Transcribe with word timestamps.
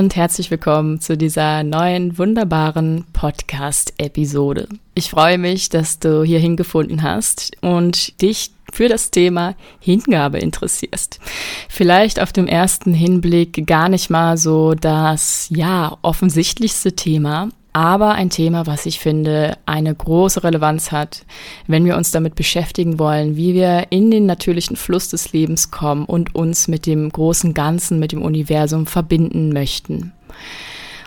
und 0.00 0.16
herzlich 0.16 0.50
willkommen 0.50 0.98
zu 1.02 1.14
dieser 1.14 1.62
neuen 1.62 2.16
wunderbaren 2.16 3.04
Podcast-Episode. 3.12 4.66
Ich 4.94 5.10
freue 5.10 5.36
mich, 5.36 5.68
dass 5.68 5.98
du 5.98 6.22
hier 6.24 6.38
hingefunden 6.38 7.02
hast 7.02 7.54
und 7.60 8.18
dich 8.22 8.50
für 8.72 8.88
das 8.88 9.10
Thema 9.10 9.56
Hingabe 9.78 10.38
interessierst. 10.38 11.20
Vielleicht 11.68 12.18
auf 12.18 12.32
dem 12.32 12.46
ersten 12.46 12.94
Hinblick 12.94 13.66
gar 13.66 13.90
nicht 13.90 14.08
mal 14.08 14.38
so 14.38 14.72
das, 14.72 15.48
ja, 15.50 15.98
offensichtlichste 16.00 16.96
Thema, 16.96 17.50
aber 17.72 18.12
ein 18.12 18.30
Thema, 18.30 18.66
was 18.66 18.86
ich 18.86 18.98
finde, 18.98 19.56
eine 19.66 19.94
große 19.94 20.42
Relevanz 20.42 20.92
hat, 20.92 21.24
wenn 21.66 21.84
wir 21.84 21.96
uns 21.96 22.10
damit 22.10 22.34
beschäftigen 22.34 22.98
wollen, 22.98 23.36
wie 23.36 23.54
wir 23.54 23.86
in 23.90 24.10
den 24.10 24.26
natürlichen 24.26 24.76
Fluss 24.76 25.08
des 25.08 25.32
Lebens 25.32 25.70
kommen 25.70 26.04
und 26.04 26.34
uns 26.34 26.68
mit 26.68 26.86
dem 26.86 27.10
großen 27.10 27.54
Ganzen, 27.54 27.98
mit 27.98 28.12
dem 28.12 28.22
Universum 28.22 28.86
verbinden 28.86 29.52
möchten. 29.52 30.12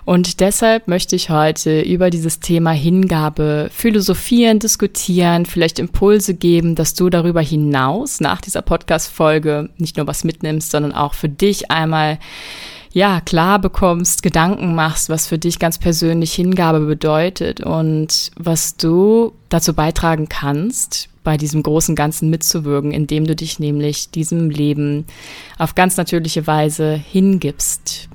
Und 0.05 0.41
deshalb 0.41 0.90
möchte 0.90 1.16
ich 1.16 1.30
heute 1.30 1.80
über 1.81 2.09
dieses 2.09 2.41
Thema 2.41 2.71
Hingabe 2.71 3.70
philosophieren, 3.71 4.59
diskutieren, 4.59 5.45
vielleicht 5.45 5.80
Impulse 5.80 6.34
geben, 6.34 6.76
dass 6.76 6.93
du 6.93 7.09
darüber 7.09 7.41
hinaus 7.41 8.20
nach 8.20 8.41
dieser 8.41 8.62
Podcast-Folge 8.62 9.70
nicht 9.77 9.95
nur 9.95 10.05
was 10.05 10.26
mitnimmst, 10.26 10.71
sondern 10.71 10.91
auch 10.91 11.13
für 11.13 11.30
dich 11.30 11.71
einmal 11.71 12.20
ja, 12.94 13.22
klar 13.22 13.58
bekommst, 13.60 14.22
Gedanken 14.22 14.76
machst, 14.76 15.10
was 15.10 15.28
für 15.28 15.40
dich 15.40 15.58
ganz 15.58 15.80
persönlich 15.80 16.32
Hingabe 16.34 16.82
bedeutet 16.82 17.60
und 17.62 18.32
was 18.38 18.78
du 18.78 19.34
dazu 19.50 19.74
beitragen 19.74 20.30
kannst, 20.30 21.10
bei 21.24 21.35
diesem 21.35 21.63
großen 21.63 21.96
Ganzen 21.96 22.30
mitzuwirken, 22.30 22.91
indem 22.91 23.26
du 23.26 23.35
dich 23.35 23.58
nämlich 23.58 24.12
diesem 24.12 24.52
Leben 24.52 25.05
auf 25.58 25.74
ganz 25.74 25.98
natürliche 25.98 26.46
Weise 26.46 26.94
hingibst. 26.94 28.10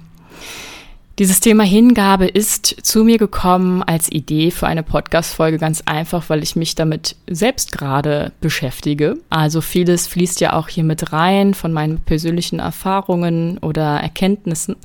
Dieses 1.19 1.41
Thema 1.41 1.65
Hingabe 1.65 2.29
ist 2.29 2.67
zu 2.87 3.03
mir 3.03 3.19
gekommen 3.19 3.83
als 3.83 4.09
Idee 4.09 4.53
für 4.53 4.69
eine 4.69 4.85
Podcast-Folge 4.85 5.59
ganz 5.59 5.83
einfach, 5.85 6.29
weil 6.29 6.45
ich 6.45 6.55
mich 6.55 6.77
damit 6.77 7.17
selbst 7.29 7.73
gerade 7.73 8.31
beschäftige. 8.41 9.17
Also 9.29 9.61
vieles 9.61 10.07
fließt 10.07 10.41
ja 10.41 10.53
auch 10.53 10.69
hier 10.69 10.85
mit 10.85 11.13
rein 11.13 11.55
von 11.55 11.73
meinen 11.73 11.99
persönlichen 11.99 12.61
Erfahrungen 12.61 13.59
oder 13.59 13.99
Erkenntnissen. 14.01 14.77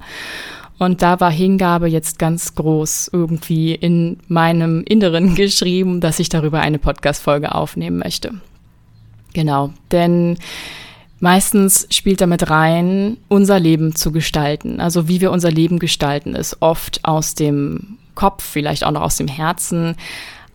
Und 0.79 1.03
da 1.03 1.19
war 1.19 1.29
Hingabe 1.29 1.87
jetzt 1.87 2.17
ganz 2.17 2.55
groß 2.55 3.11
irgendwie 3.13 3.75
in 3.75 4.17
meinem 4.27 4.83
Inneren 4.85 5.35
geschrieben, 5.35 6.01
dass 6.01 6.17
ich 6.17 6.29
darüber 6.29 6.61
eine 6.61 6.79
Podcast-Folge 6.79 7.53
aufnehmen 7.53 7.99
möchte. 7.99 8.31
Genau, 9.33 9.71
denn 9.91 10.39
Meistens 11.23 11.87
spielt 11.89 12.19
damit 12.19 12.49
rein, 12.49 13.15
unser 13.29 13.57
Leben 13.57 13.95
zu 13.95 14.11
gestalten. 14.11 14.81
Also 14.81 15.07
wie 15.07 15.21
wir 15.21 15.31
unser 15.31 15.49
Leben 15.49 15.79
gestalten, 15.79 16.35
ist 16.35 16.57
oft 16.59 16.99
aus 17.05 17.33
dem 17.33 17.97
Kopf, 18.13 18.43
vielleicht 18.43 18.83
auch 18.83 18.91
noch 18.91 19.03
aus 19.03 19.15
dem 19.15 19.29
Herzen, 19.29 19.95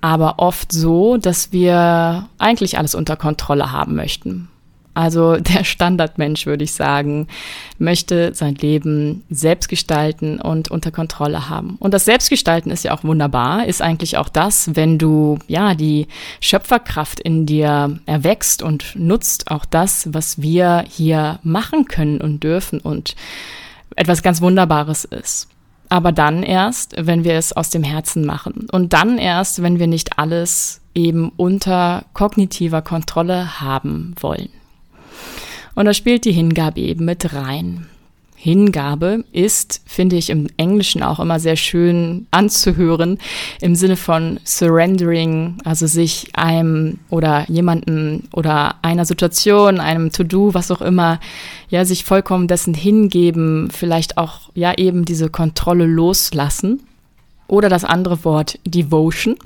aber 0.02 0.34
oft 0.36 0.70
so, 0.70 1.16
dass 1.16 1.52
wir 1.52 2.28
eigentlich 2.36 2.76
alles 2.76 2.94
unter 2.94 3.16
Kontrolle 3.16 3.72
haben 3.72 3.94
möchten. 3.94 4.48
Also 4.98 5.36
der 5.40 5.62
Standardmensch, 5.62 6.44
würde 6.46 6.64
ich 6.64 6.72
sagen, 6.72 7.28
möchte 7.78 8.34
sein 8.34 8.56
Leben 8.56 9.22
selbst 9.30 9.68
gestalten 9.68 10.40
und 10.40 10.72
unter 10.72 10.90
Kontrolle 10.90 11.48
haben. 11.48 11.76
Und 11.78 11.94
das 11.94 12.04
Selbstgestalten 12.04 12.72
ist 12.72 12.82
ja 12.82 12.92
auch 12.92 13.04
wunderbar, 13.04 13.66
ist 13.66 13.80
eigentlich 13.80 14.16
auch 14.16 14.28
das, 14.28 14.74
wenn 14.74 14.98
du 14.98 15.38
ja 15.46 15.76
die 15.76 16.08
Schöpferkraft 16.40 17.20
in 17.20 17.46
dir 17.46 18.00
erwächst 18.06 18.60
und 18.60 18.96
nutzt 18.96 19.52
auch 19.52 19.64
das, 19.64 20.12
was 20.12 20.42
wir 20.42 20.84
hier 20.88 21.38
machen 21.44 21.84
können 21.84 22.20
und 22.20 22.42
dürfen 22.42 22.80
und 22.80 23.14
etwas 23.94 24.24
ganz 24.24 24.42
Wunderbares 24.42 25.04
ist. 25.04 25.46
Aber 25.90 26.10
dann 26.10 26.42
erst, 26.42 26.96
wenn 26.98 27.22
wir 27.22 27.34
es 27.34 27.52
aus 27.52 27.70
dem 27.70 27.84
Herzen 27.84 28.26
machen. 28.26 28.66
Und 28.72 28.92
dann 28.92 29.16
erst, 29.16 29.62
wenn 29.62 29.78
wir 29.78 29.86
nicht 29.86 30.18
alles 30.18 30.80
eben 30.94 31.30
unter 31.36 32.04
kognitiver 32.12 32.82
Kontrolle 32.82 33.60
haben 33.60 34.14
wollen. 34.20 34.50
Und 35.78 35.84
da 35.84 35.94
spielt 35.94 36.24
die 36.24 36.32
Hingabe 36.32 36.80
eben 36.80 37.04
mit 37.04 37.34
rein. 37.34 37.86
Hingabe 38.34 39.22
ist, 39.30 39.80
finde 39.86 40.16
ich 40.16 40.28
im 40.28 40.48
Englischen 40.56 41.04
auch 41.04 41.20
immer 41.20 41.38
sehr 41.38 41.54
schön 41.54 42.26
anzuhören, 42.32 43.18
im 43.60 43.76
Sinne 43.76 43.94
von 43.94 44.40
surrendering, 44.44 45.58
also 45.62 45.86
sich 45.86 46.30
einem 46.32 46.98
oder 47.10 47.48
jemanden 47.48 48.28
oder 48.32 48.74
einer 48.82 49.04
Situation, 49.04 49.78
einem 49.78 50.10
To-Do, 50.10 50.52
was 50.52 50.72
auch 50.72 50.80
immer, 50.80 51.20
ja, 51.68 51.84
sich 51.84 52.02
vollkommen 52.04 52.48
dessen 52.48 52.74
hingeben, 52.74 53.70
vielleicht 53.70 54.18
auch, 54.18 54.50
ja, 54.56 54.76
eben 54.76 55.04
diese 55.04 55.30
Kontrolle 55.30 55.86
loslassen. 55.86 56.87
Oder 57.48 57.68
das 57.68 57.84
andere 57.84 58.24
Wort 58.24 58.58
Devotion, 58.66 59.36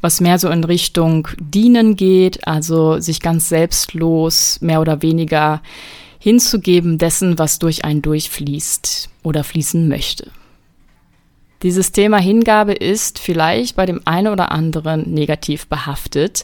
was 0.00 0.20
mehr 0.20 0.38
so 0.38 0.50
in 0.50 0.64
Richtung 0.64 1.28
Dienen 1.40 1.96
geht, 1.96 2.46
also 2.46 2.98
sich 2.98 3.20
ganz 3.20 3.48
selbstlos, 3.48 4.58
mehr 4.60 4.80
oder 4.80 5.00
weniger 5.00 5.62
hinzugeben 6.18 6.98
dessen, 6.98 7.38
was 7.38 7.58
durch 7.58 7.84
einen 7.84 8.02
durchfließt 8.02 9.08
oder 9.22 9.44
fließen 9.44 9.88
möchte. 9.88 10.30
Dieses 11.62 11.92
Thema 11.92 12.18
Hingabe 12.18 12.72
ist 12.72 13.20
vielleicht 13.20 13.76
bei 13.76 13.86
dem 13.86 14.00
einen 14.04 14.32
oder 14.32 14.50
anderen 14.50 15.14
negativ 15.14 15.68
behaftet. 15.68 16.42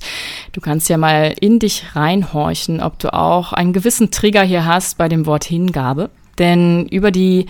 Du 0.52 0.60
kannst 0.60 0.88
ja 0.88 0.96
mal 0.96 1.34
in 1.40 1.58
dich 1.58 1.96
reinhorchen, 1.96 2.80
ob 2.80 3.00
du 3.00 3.12
auch 3.12 3.52
einen 3.52 3.72
gewissen 3.72 4.12
Trigger 4.12 4.44
hier 4.44 4.64
hast 4.64 4.96
bei 4.96 5.08
dem 5.08 5.26
Wort 5.26 5.44
Hingabe. 5.44 6.10
Denn 6.38 6.86
über 6.86 7.10
die 7.10 7.46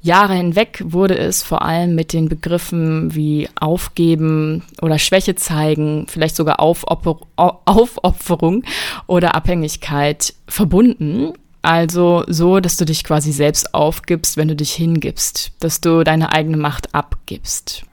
Jahre 0.00 0.34
hinweg 0.34 0.82
wurde 0.84 1.18
es 1.18 1.42
vor 1.42 1.62
allem 1.62 1.94
mit 1.94 2.12
den 2.12 2.28
Begriffen 2.28 3.14
wie 3.14 3.48
Aufgeben 3.58 4.62
oder 4.80 4.98
Schwäche 4.98 5.34
zeigen, 5.34 6.06
vielleicht 6.08 6.36
sogar 6.36 6.60
Aufopfer 6.60 7.18
Aufopferung 7.36 8.62
oder 9.06 9.34
Abhängigkeit 9.34 10.34
verbunden. 10.46 11.32
Also 11.62 12.24
so, 12.28 12.60
dass 12.60 12.76
du 12.76 12.84
dich 12.84 13.02
quasi 13.02 13.32
selbst 13.32 13.74
aufgibst, 13.74 14.36
wenn 14.36 14.48
du 14.48 14.54
dich 14.54 14.72
hingibst, 14.72 15.52
dass 15.58 15.80
du 15.80 16.04
deine 16.04 16.32
eigene 16.32 16.56
Macht 16.56 16.94
abgibst. 16.94 17.84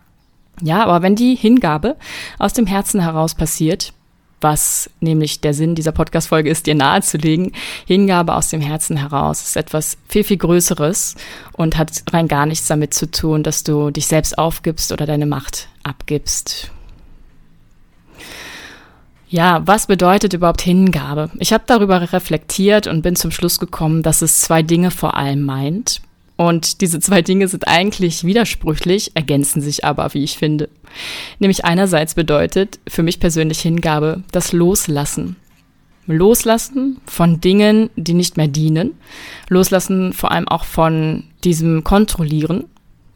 Ja, 0.61 0.83
aber 0.83 1.01
wenn 1.01 1.15
die 1.15 1.35
Hingabe 1.35 1.97
aus 2.37 2.53
dem 2.53 2.67
Herzen 2.67 3.01
heraus 3.01 3.35
passiert, 3.35 3.93
was 4.45 4.91
nämlich 4.99 5.41
der 5.41 5.55
Sinn 5.55 5.73
dieser 5.73 5.91
Podcast-Folge 5.91 6.51
ist, 6.51 6.67
dir 6.67 6.75
nahezulegen. 6.75 7.51
Hingabe 7.87 8.35
aus 8.35 8.49
dem 8.49 8.61
Herzen 8.61 8.95
heraus 8.95 9.41
ist 9.41 9.57
etwas 9.57 9.97
viel, 10.07 10.23
viel 10.23 10.37
Größeres 10.37 11.15
und 11.53 11.77
hat 11.77 12.03
rein 12.13 12.27
gar 12.27 12.45
nichts 12.45 12.67
damit 12.67 12.93
zu 12.93 13.09
tun, 13.09 13.41
dass 13.41 13.63
du 13.63 13.89
dich 13.89 14.05
selbst 14.05 14.37
aufgibst 14.37 14.91
oder 14.91 15.07
deine 15.07 15.25
Macht 15.25 15.67
abgibst. 15.81 16.69
Ja, 19.29 19.65
was 19.65 19.87
bedeutet 19.87 20.33
überhaupt 20.33 20.61
Hingabe? 20.61 21.31
Ich 21.39 21.51
habe 21.51 21.63
darüber 21.65 22.13
reflektiert 22.13 22.85
und 22.85 23.01
bin 23.01 23.15
zum 23.15 23.31
Schluss 23.31 23.57
gekommen, 23.57 24.03
dass 24.03 24.21
es 24.21 24.41
zwei 24.41 24.61
Dinge 24.61 24.91
vor 24.91 25.17
allem 25.17 25.41
meint. 25.41 26.01
Und 26.37 26.81
diese 26.81 26.99
zwei 26.99 27.21
Dinge 27.21 27.47
sind 27.47 27.67
eigentlich 27.67 28.25
widersprüchlich, 28.25 29.11
ergänzen 29.15 29.61
sich 29.61 29.85
aber, 29.85 30.13
wie 30.13 30.23
ich 30.23 30.37
finde. 30.37 30.69
Nämlich 31.39 31.63
einerseits 31.63 32.13
bedeutet 32.13 32.79
für 32.87 33.03
mich 33.03 33.19
persönlich 33.19 33.59
Hingabe 33.61 34.23
das 34.31 34.51
Loslassen. 34.51 35.37
Loslassen 36.07 36.99
von 37.05 37.41
Dingen, 37.41 37.89
die 37.95 38.13
nicht 38.13 38.37
mehr 38.37 38.47
dienen. 38.47 38.93
Loslassen 39.49 40.13
vor 40.13 40.31
allem 40.31 40.47
auch 40.47 40.65
von 40.65 41.23
diesem 41.43 41.83
Kontrollieren. 41.83 42.65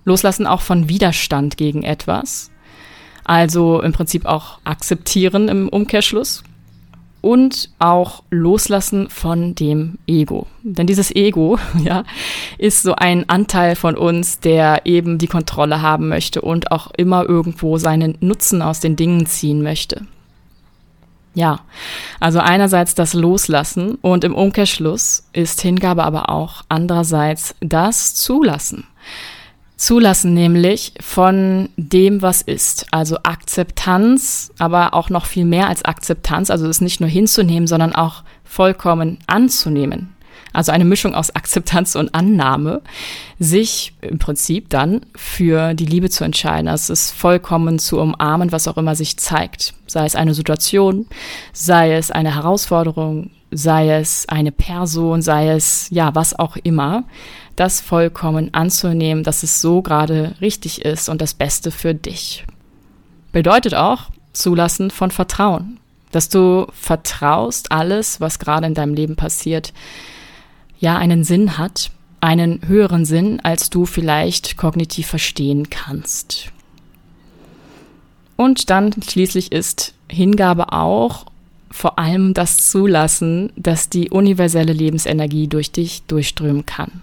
Loslassen 0.05 0.47
auch 0.47 0.61
von 0.61 0.89
Widerstand 0.89 1.57
gegen 1.57 1.83
etwas. 1.83 2.49
Also 3.25 3.81
im 3.81 3.91
Prinzip 3.91 4.25
auch 4.25 4.59
akzeptieren 4.63 5.49
im 5.49 5.69
Umkehrschluss 5.69 6.43
und 7.21 7.69
auch 7.79 8.23
loslassen 8.29 9.09
von 9.09 9.55
dem 9.55 9.97
Ego. 10.07 10.47
Denn 10.63 10.87
dieses 10.87 11.15
Ego, 11.15 11.57
ja, 11.83 12.03
ist 12.57 12.83
so 12.83 12.95
ein 12.95 13.27
Anteil 13.29 13.75
von 13.75 13.95
uns, 13.95 14.39
der 14.39 14.85
eben 14.85 15.17
die 15.17 15.27
Kontrolle 15.27 15.81
haben 15.81 16.09
möchte 16.09 16.41
und 16.41 16.71
auch 16.71 16.91
immer 16.97 17.27
irgendwo 17.27 17.77
seinen 17.77 18.17
Nutzen 18.21 18.61
aus 18.61 18.79
den 18.79 18.95
Dingen 18.95 19.25
ziehen 19.25 19.61
möchte. 19.61 20.05
Ja, 21.35 21.59
also 22.19 22.39
einerseits 22.39 22.95
das 22.95 23.13
Loslassen 23.13 23.95
und 24.01 24.23
im 24.23 24.35
Umkehrschluss 24.35 25.23
ist 25.31 25.61
Hingabe 25.61 26.03
aber 26.03 26.29
auch 26.29 26.63
andererseits 26.69 27.55
das 27.61 28.15
Zulassen. 28.15 28.85
Zulassen 29.79 30.33
nämlich 30.33 30.93
von 30.99 31.69
dem, 31.77 32.21
was 32.21 32.41
ist. 32.41 32.87
Also 32.91 33.17
Akzeptanz, 33.23 34.51
aber 34.59 34.93
auch 34.93 35.09
noch 35.09 35.25
viel 35.25 35.45
mehr 35.45 35.69
als 35.69 35.85
Akzeptanz. 35.85 36.49
Also 36.49 36.67
es 36.67 36.81
nicht 36.81 36.99
nur 36.99 37.09
hinzunehmen, 37.09 37.65
sondern 37.65 37.95
auch 37.95 38.23
vollkommen 38.43 39.19
anzunehmen. 39.25 40.13
Also 40.51 40.73
eine 40.73 40.83
Mischung 40.83 41.15
aus 41.15 41.33
Akzeptanz 41.33 41.95
und 41.95 42.13
Annahme, 42.13 42.81
sich 43.39 43.93
im 44.01 44.19
Prinzip 44.19 44.69
dann 44.69 45.05
für 45.15 45.73
die 45.73 45.85
Liebe 45.85 46.09
zu 46.09 46.25
entscheiden. 46.25 46.67
Also 46.67 46.91
es 46.91 47.05
ist 47.05 47.11
vollkommen 47.11 47.79
zu 47.79 48.01
umarmen, 48.01 48.51
was 48.51 48.67
auch 48.67 48.75
immer 48.75 48.95
sich 48.95 49.15
zeigt. 49.15 49.75
Sei 49.87 50.05
es 50.05 50.15
eine 50.15 50.33
Situation, 50.33 51.07
sei 51.53 51.93
es 51.93 52.11
eine 52.11 52.35
Herausforderung, 52.35 53.29
sei 53.51 53.91
es 53.91 54.27
eine 54.27 54.51
Person, 54.51 55.21
sei 55.21 55.51
es 55.51 55.87
ja 55.89 56.13
was 56.15 56.37
auch 56.37 56.57
immer 56.57 57.05
das 57.59 57.81
vollkommen 57.81 58.53
anzunehmen, 58.53 59.23
dass 59.23 59.43
es 59.43 59.61
so 59.61 59.81
gerade 59.81 60.35
richtig 60.39 60.85
ist 60.85 61.09
und 61.09 61.21
das 61.21 61.33
Beste 61.33 61.71
für 61.71 61.93
dich. 61.93 62.45
Bedeutet 63.31 63.75
auch 63.75 64.09
Zulassen 64.33 64.91
von 64.91 65.11
Vertrauen, 65.11 65.79
dass 66.11 66.29
du 66.29 66.67
vertraust, 66.71 67.71
alles, 67.71 68.21
was 68.21 68.39
gerade 68.39 68.67
in 68.67 68.73
deinem 68.73 68.93
Leben 68.93 69.15
passiert, 69.15 69.73
ja 70.79 70.97
einen 70.97 71.23
Sinn 71.23 71.57
hat, 71.57 71.91
einen 72.21 72.61
höheren 72.67 73.05
Sinn, 73.05 73.39
als 73.41 73.69
du 73.69 73.85
vielleicht 73.85 74.57
kognitiv 74.57 75.07
verstehen 75.07 75.69
kannst. 75.69 76.51
Und 78.35 78.69
dann 78.69 78.93
schließlich 79.05 79.51
ist 79.51 79.93
Hingabe 80.09 80.71
auch 80.71 81.25
vor 81.71 81.99
allem 81.99 82.33
das 82.33 82.69
Zulassen, 82.71 83.51
dass 83.57 83.89
die 83.89 84.09
universelle 84.09 84.73
Lebensenergie 84.73 85.47
durch 85.47 85.71
dich 85.71 86.03
durchströmen 86.03 86.65
kann. 86.65 87.01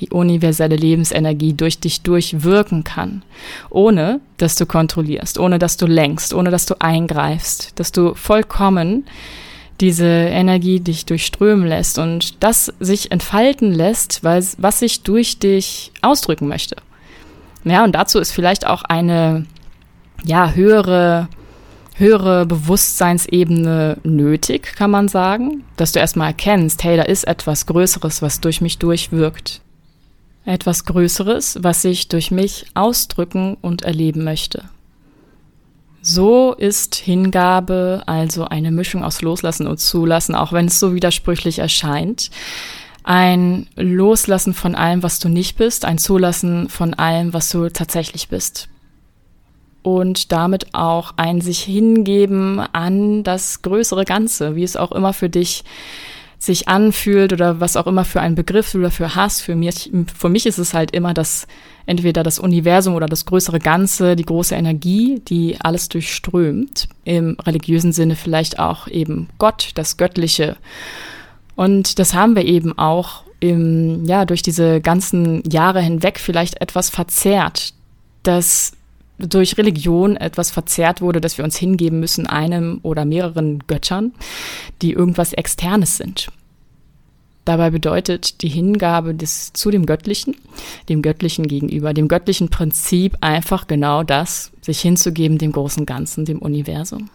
Die 0.00 0.10
universelle 0.10 0.76
Lebensenergie 0.76 1.54
durch 1.54 1.80
dich 1.80 2.02
durchwirken 2.02 2.84
kann, 2.84 3.22
ohne 3.70 4.20
dass 4.36 4.54
du 4.54 4.64
kontrollierst, 4.64 5.38
ohne 5.38 5.58
dass 5.58 5.76
du 5.76 5.86
lenkst, 5.86 6.32
ohne 6.34 6.50
dass 6.50 6.66
du 6.66 6.74
eingreifst, 6.80 7.72
dass 7.76 7.90
du 7.90 8.14
vollkommen 8.14 9.04
diese 9.80 10.06
Energie 10.06 10.80
dich 10.80 11.06
durchströmen 11.06 11.66
lässt 11.66 11.98
und 11.98 12.42
das 12.42 12.72
sich 12.80 13.12
entfalten 13.12 13.72
lässt, 13.72 14.24
weil, 14.24 14.44
was 14.58 14.80
sich 14.80 15.02
durch 15.02 15.38
dich 15.38 15.92
ausdrücken 16.02 16.48
möchte. 16.48 16.76
Ja, 17.64 17.84
und 17.84 17.92
dazu 17.94 18.18
ist 18.18 18.32
vielleicht 18.32 18.66
auch 18.66 18.82
eine 18.82 19.46
ja, 20.24 20.52
höhere 20.52 21.28
höhere 21.98 22.46
Bewusstseinsebene 22.46 23.98
nötig, 24.04 24.74
kann 24.76 24.90
man 24.90 25.08
sagen, 25.08 25.64
dass 25.76 25.92
du 25.92 25.98
erstmal 25.98 26.28
erkennst, 26.28 26.84
hey, 26.84 26.96
da 26.96 27.02
ist 27.02 27.24
etwas 27.24 27.66
Größeres, 27.66 28.22
was 28.22 28.40
durch 28.40 28.60
mich 28.60 28.78
durchwirkt. 28.78 29.60
Etwas 30.48 30.84
Größeres, 30.84 31.58
was 31.62 31.84
ich 31.84 32.08
durch 32.08 32.30
mich 32.30 32.66
ausdrücken 32.74 33.56
und 33.60 33.82
erleben 33.82 34.24
möchte. 34.24 34.64
So 36.00 36.54
ist 36.54 36.94
Hingabe 36.94 38.02
also 38.06 38.46
eine 38.46 38.70
Mischung 38.70 39.04
aus 39.04 39.20
Loslassen 39.20 39.66
und 39.66 39.78
Zulassen, 39.78 40.34
auch 40.34 40.52
wenn 40.52 40.66
es 40.66 40.80
so 40.80 40.94
widersprüchlich 40.94 41.58
erscheint. 41.58 42.30
Ein 43.04 43.66
Loslassen 43.76 44.54
von 44.54 44.74
allem, 44.74 45.02
was 45.02 45.18
du 45.18 45.28
nicht 45.28 45.58
bist, 45.58 45.84
ein 45.84 45.98
Zulassen 45.98 46.68
von 46.70 46.94
allem, 46.94 47.34
was 47.34 47.50
du 47.50 47.68
tatsächlich 47.68 48.28
bist 48.28 48.68
und 49.82 50.32
damit 50.32 50.74
auch 50.74 51.12
ein 51.16 51.40
sich 51.40 51.60
hingeben 51.60 52.58
an 52.58 53.22
das 53.22 53.62
größere 53.62 54.04
Ganze, 54.04 54.56
wie 54.56 54.64
es 54.64 54.76
auch 54.76 54.92
immer 54.92 55.12
für 55.12 55.28
dich 55.28 55.64
sich 56.38 56.68
anfühlt 56.68 57.32
oder 57.32 57.60
was 57.60 57.76
auch 57.76 57.86
immer 57.86 58.04
für 58.04 58.20
ein 58.20 58.34
Begriff 58.34 58.70
du 58.70 58.80
dafür 58.80 59.16
hast. 59.16 59.40
Für 59.40 59.56
mich, 59.56 59.90
für 60.16 60.28
mich 60.28 60.46
ist 60.46 60.58
es 60.58 60.72
halt 60.72 60.92
immer 60.92 61.12
das, 61.12 61.48
entweder 61.86 62.22
das 62.22 62.38
Universum 62.38 62.94
oder 62.94 63.06
das 63.06 63.26
größere 63.26 63.58
Ganze, 63.58 64.14
die 64.14 64.24
große 64.24 64.54
Energie, 64.54 65.20
die 65.26 65.56
alles 65.60 65.88
durchströmt. 65.88 66.88
Im 67.04 67.36
religiösen 67.40 67.92
Sinne 67.92 68.14
vielleicht 68.14 68.58
auch 68.58 68.86
eben 68.86 69.28
Gott, 69.38 69.70
das 69.74 69.96
Göttliche. 69.96 70.56
Und 71.56 71.98
das 71.98 72.14
haben 72.14 72.36
wir 72.36 72.44
eben 72.44 72.78
auch 72.78 73.24
im, 73.40 74.04
ja, 74.04 74.24
durch 74.24 74.42
diese 74.42 74.80
ganzen 74.80 75.42
Jahre 75.50 75.80
hinweg 75.80 76.20
vielleicht 76.20 76.60
etwas 76.60 76.88
verzerrt, 76.88 77.74
dass 78.22 78.72
durch 79.18 79.58
Religion 79.58 80.16
etwas 80.16 80.50
verzerrt 80.50 81.00
wurde, 81.00 81.20
dass 81.20 81.38
wir 81.38 81.44
uns 81.44 81.56
hingeben 81.56 82.00
müssen 82.00 82.26
einem 82.26 82.80
oder 82.82 83.04
mehreren 83.04 83.60
Göttern, 83.66 84.12
die 84.80 84.92
irgendwas 84.92 85.32
Externes 85.32 85.96
sind. 85.96 86.28
Dabei 87.44 87.70
bedeutet 87.70 88.42
die 88.42 88.48
Hingabe 88.48 89.14
des, 89.14 89.54
zu 89.54 89.70
dem 89.70 89.86
Göttlichen, 89.86 90.36
dem 90.90 91.00
Göttlichen 91.00 91.48
gegenüber, 91.48 91.94
dem 91.94 92.06
göttlichen 92.06 92.50
Prinzip 92.50 93.16
einfach 93.22 93.66
genau 93.66 94.02
das, 94.02 94.52
sich 94.60 94.80
hinzugeben 94.80 95.38
dem 95.38 95.52
großen 95.52 95.86
Ganzen, 95.86 96.26
dem 96.26 96.40
Universum. 96.40 97.08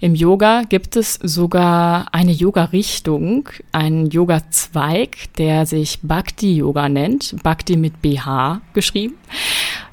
Im 0.00 0.14
Yoga 0.14 0.62
gibt 0.68 0.96
es 0.96 1.14
sogar 1.14 2.08
eine 2.12 2.32
Yoga-Richtung, 2.32 3.48
einen 3.72 4.10
Yoga-Zweig, 4.10 5.32
der 5.36 5.66
sich 5.66 6.00
Bhakti-Yoga 6.02 6.88
nennt, 6.88 7.36
Bhakti 7.42 7.76
mit 7.76 8.00
BH 8.02 8.60
geschrieben 8.74 9.14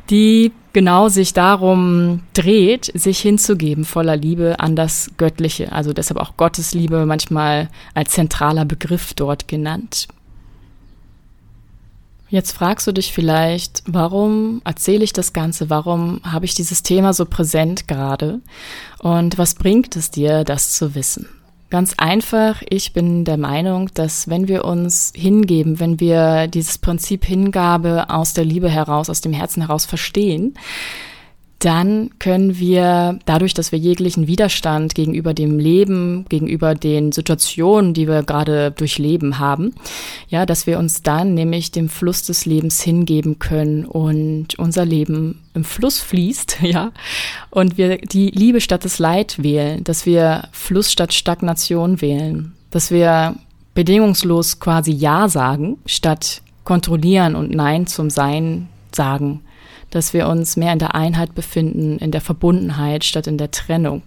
die 0.09 0.51
genau 0.73 1.09
sich 1.09 1.33
darum 1.33 2.21
dreht, 2.33 2.91
sich 2.93 3.19
hinzugeben 3.19 3.85
voller 3.85 4.15
Liebe 4.15 4.59
an 4.59 4.75
das 4.75 5.11
Göttliche. 5.17 5.71
Also 5.71 5.93
deshalb 5.93 6.19
auch 6.19 6.37
Gottes 6.37 6.73
Liebe 6.73 7.05
manchmal 7.05 7.69
als 7.93 8.11
zentraler 8.11 8.65
Begriff 8.65 9.13
dort 9.13 9.47
genannt. 9.47 10.07
Jetzt 12.29 12.51
fragst 12.51 12.85
du 12.85 12.91
dich 12.91 13.13
vielleicht, 13.13 13.83
warum 13.85 14.61
erzähle 14.65 15.03
ich 15.03 15.13
das 15.13 15.31
Ganze? 15.31 15.69
Warum 15.69 16.19
habe 16.23 16.45
ich 16.45 16.55
dieses 16.55 16.83
Thema 16.83 17.13
so 17.13 17.25
präsent 17.25 17.87
gerade? 17.87 18.41
Und 18.99 19.37
was 19.37 19.55
bringt 19.55 19.95
es 19.95 20.11
dir, 20.11 20.43
das 20.43 20.73
zu 20.73 20.93
wissen? 20.93 21.27
Ganz 21.69 21.95
einfach, 21.97 22.63
ich 22.69 22.93
bin 22.93 23.25
der 23.25 23.35
Meinung, 23.37 23.89
dass 23.93 24.29
wenn 24.29 24.47
wir 24.47 24.63
uns 24.63 25.11
hingeben, 25.13 25.81
wenn 25.81 25.99
wir 25.99 26.47
dieses 26.47 26.77
Prinzip 26.77 27.25
Hingabe 27.25 28.09
aus 28.09 28.33
der 28.33 28.45
Liebe 28.45 28.69
heraus, 28.69 29.09
aus 29.09 29.19
dem 29.19 29.33
Herzen 29.33 29.63
heraus 29.63 29.85
verstehen, 29.85 30.53
dann 31.59 32.11
können 32.19 32.59
wir 32.59 33.17
dadurch, 33.25 33.53
dass 33.55 33.71
wir 33.71 33.79
jeglichen 33.79 34.27
Widerstand 34.27 34.93
gegenüber 34.93 35.33
dem 35.33 35.57
Leben, 35.57 36.25
gegenüber 36.29 36.75
den 36.75 37.11
Situationen, 37.11 37.95
die 37.95 38.07
wir 38.07 38.21
gerade 38.21 38.71
durchleben 38.71 39.39
haben, 39.39 39.73
ja, 40.29 40.45
dass 40.45 40.67
wir 40.67 40.77
uns 40.77 41.01
dann 41.01 41.33
nämlich 41.33 41.71
dem 41.71 41.89
Fluss 41.89 42.23
des 42.23 42.45
Lebens 42.45 42.81
hingeben 42.81 43.39
können 43.39 43.85
und 43.85 44.59
unser 44.59 44.85
Leben 44.85 45.41
im 45.55 45.63
Fluss 45.63 45.99
fließt, 45.99 46.57
ja, 46.61 46.91
und 47.49 47.77
wir 47.77 47.97
die 47.97 48.29
Liebe 48.29 48.61
statt 48.61 48.83
des 48.83 48.99
Leid 48.99 49.41
wählen, 49.41 49.83
dass 49.83 50.05
wir 50.05 50.49
Fluss 50.51 50.91
statt 50.91 51.13
Stagnation 51.13 52.01
wählen, 52.01 52.53
dass 52.69 52.91
wir 52.91 53.35
bedingungslos 53.73 54.59
quasi 54.59 54.91
Ja 54.91 55.27
sagen, 55.27 55.79
statt 55.87 56.41
kontrollieren 56.63 57.35
und 57.35 57.51
Nein 57.51 57.87
zum 57.87 58.11
Sein 58.11 58.67
sagen 58.91 59.41
dass 59.89 60.13
wir 60.13 60.27
uns 60.27 60.57
mehr 60.57 60.73
in 60.73 60.79
der 60.79 60.95
Einheit 60.95 61.35
befinden, 61.35 61.97
in 61.99 62.11
der 62.11 62.21
Verbundenheit 62.21 63.03
statt 63.03 63.27
in 63.27 63.37
der 63.37 63.51
Trennung. 63.51 64.03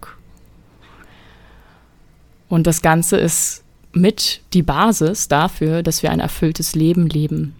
Und 2.49 2.67
das 2.67 2.81
Ganze 2.81 3.17
ist 3.17 3.63
mit 3.93 4.41
die 4.53 4.61
Basis 4.61 5.27
dafür, 5.27 5.83
dass 5.83 6.03
wir 6.03 6.11
ein 6.11 6.19
erfülltes 6.19 6.75
Leben 6.75 7.07
leben. 7.07 7.55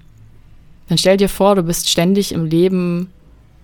Dann 0.89 0.97
stell 0.97 1.17
dir 1.17 1.29
vor, 1.29 1.55
du 1.55 1.63
bist 1.63 1.89
ständig 1.89 2.33
im 2.33 2.45
Leben 2.45 3.09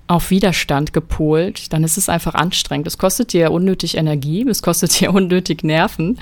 auf 0.08 0.31
Widerstand 0.31 0.93
gepolt, 0.93 1.74
dann 1.74 1.84
ist 1.84 1.98
es 1.98 2.08
einfach 2.08 2.34
anstrengend. 2.34 2.88
Es 2.88 2.98
kostet 2.98 3.34
dir 3.34 3.51
unnötig 3.51 3.98
Energie, 3.98 4.48
es 4.48 4.62
kostet 4.62 5.00
dir 5.00 5.13
unnötig 5.13 5.63
Nerven 5.63 6.20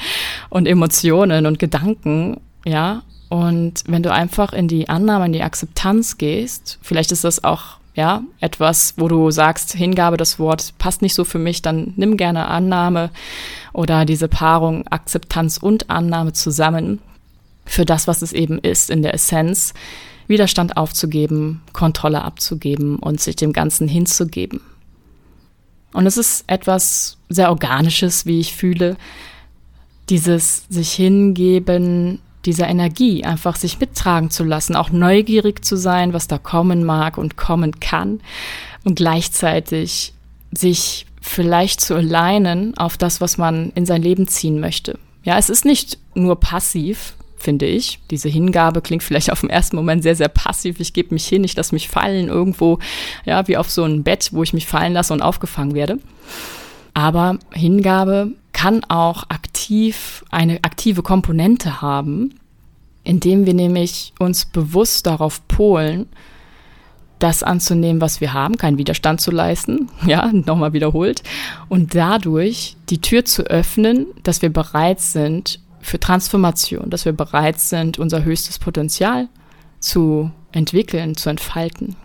und 0.49 0.67
Emotionen 0.67 1.45
und 1.45 1.59
Gedanken, 1.59 2.41
ja. 2.65 3.03
Und 3.29 3.83
wenn 3.87 4.03
du 4.03 4.11
einfach 4.11 4.53
in 4.53 4.67
die 4.67 4.87
Annahme, 4.87 5.27
in 5.27 5.33
die 5.33 5.41
Akzeptanz 5.41 6.17
gehst, 6.17 6.79
vielleicht 6.81 7.11
ist 7.11 7.23
das 7.23 7.43
auch 7.43 7.77
ja, 7.95 8.23
etwas, 8.41 8.93
wo 8.97 9.07
du 9.07 9.31
sagst, 9.31 9.73
Hingabe, 9.73 10.17
das 10.17 10.37
Wort 10.37 10.77
passt 10.77 11.01
nicht 11.01 11.15
so 11.15 11.23
für 11.23 11.39
mich, 11.39 11.61
dann 11.61 11.93
nimm 11.95 12.17
gerne 12.17 12.47
Annahme 12.47 13.09
oder 13.73 14.05
diese 14.05 14.27
Paarung 14.27 14.85
Akzeptanz 14.87 15.57
und 15.57 15.89
Annahme 15.89 16.33
zusammen 16.33 16.99
für 17.65 17.85
das, 17.85 18.07
was 18.07 18.21
es 18.21 18.33
eben 18.33 18.59
ist 18.59 18.89
in 18.89 19.01
der 19.01 19.13
Essenz, 19.13 19.73
Widerstand 20.27 20.75
aufzugeben, 20.75 21.61
Kontrolle 21.71 22.23
abzugeben 22.23 22.97
und 22.97 23.21
sich 23.21 23.35
dem 23.35 23.53
Ganzen 23.53 23.87
hinzugeben. 23.87 24.59
Und 25.93 26.05
es 26.05 26.17
ist 26.17 26.43
etwas 26.47 27.17
sehr 27.29 27.49
Organisches, 27.49 28.25
wie 28.25 28.39
ich 28.41 28.53
fühle, 28.53 28.97
dieses 30.09 30.65
sich 30.69 30.91
hingeben, 30.91 32.19
dieser 32.45 32.67
Energie 32.67 33.23
einfach 33.23 33.55
sich 33.55 33.79
mittragen 33.79 34.29
zu 34.29 34.43
lassen, 34.43 34.75
auch 34.75 34.89
neugierig 34.89 35.63
zu 35.63 35.75
sein, 35.75 36.13
was 36.13 36.27
da 36.27 36.37
kommen 36.37 36.83
mag 36.83 37.17
und 37.17 37.37
kommen 37.37 37.79
kann 37.79 38.21
und 38.83 38.95
gleichzeitig 38.95 40.13
sich 40.51 41.05
vielleicht 41.21 41.81
zu 41.81 41.95
alignen 41.95 42.77
auf 42.77 42.97
das, 42.97 43.19
was 43.19 43.37
man 43.37 43.71
in 43.75 43.85
sein 43.85 44.01
Leben 44.01 44.27
ziehen 44.27 44.59
möchte. 44.59 44.99
Ja, 45.23 45.37
es 45.37 45.49
ist 45.49 45.65
nicht 45.65 45.97
nur 46.13 46.39
passiv, 46.39 47.15
finde 47.37 47.65
ich. 47.65 47.99
Diese 48.11 48.29
Hingabe 48.29 48.81
klingt 48.81 49.03
vielleicht 49.03 49.31
auf 49.31 49.41
den 49.41 49.49
ersten 49.49 49.75
Moment 49.75 50.03
sehr, 50.03 50.15
sehr 50.15 50.29
passiv. 50.29 50.79
Ich 50.79 50.93
gebe 50.93 51.13
mich 51.13 51.27
hin, 51.27 51.43
ich 51.43 51.55
lasse 51.55 51.73
mich 51.73 51.89
fallen 51.89 52.27
irgendwo, 52.27 52.79
ja, 53.25 53.47
wie 53.47 53.57
auf 53.57 53.69
so 53.69 53.83
ein 53.83 54.03
Bett, 54.03 54.29
wo 54.31 54.43
ich 54.43 54.53
mich 54.53 54.67
fallen 54.67 54.93
lasse 54.93 55.13
und 55.13 55.21
aufgefangen 55.21 55.73
werde. 55.73 55.99
Aber 56.93 57.39
Hingabe 57.53 58.31
kann 58.53 58.83
auch 58.85 59.23
aktiv 59.65 60.23
eine 60.29 60.63
aktive 60.63 61.01
Komponente 61.01 61.81
haben, 61.81 62.35
indem 63.03 63.47
wir 63.47 63.55
nämlich 63.55 64.13
uns 64.19 64.45
bewusst 64.45 65.07
darauf 65.07 65.47
polen, 65.47 66.05
das 67.17 67.41
anzunehmen, 67.41 67.99
was 67.99 68.21
wir 68.21 68.33
haben, 68.33 68.57
keinen 68.57 68.77
Widerstand 68.77 69.21
zu 69.21 69.31
leisten, 69.31 69.89
ja, 70.05 70.31
nochmal 70.31 70.73
wiederholt, 70.73 71.23
und 71.67 71.95
dadurch 71.95 72.77
die 72.89 73.01
Tür 73.01 73.25
zu 73.25 73.43
öffnen, 73.43 74.05
dass 74.21 74.43
wir 74.43 74.53
bereit 74.53 75.01
sind 75.01 75.59
für 75.81 75.99
Transformation, 75.99 76.91
dass 76.91 77.05
wir 77.05 77.13
bereit 77.13 77.59
sind, 77.59 77.97
unser 77.97 78.23
höchstes 78.23 78.59
Potenzial 78.59 79.29
zu 79.79 80.29
entwickeln, 80.51 81.15
zu 81.15 81.29
entfalten. 81.29 81.95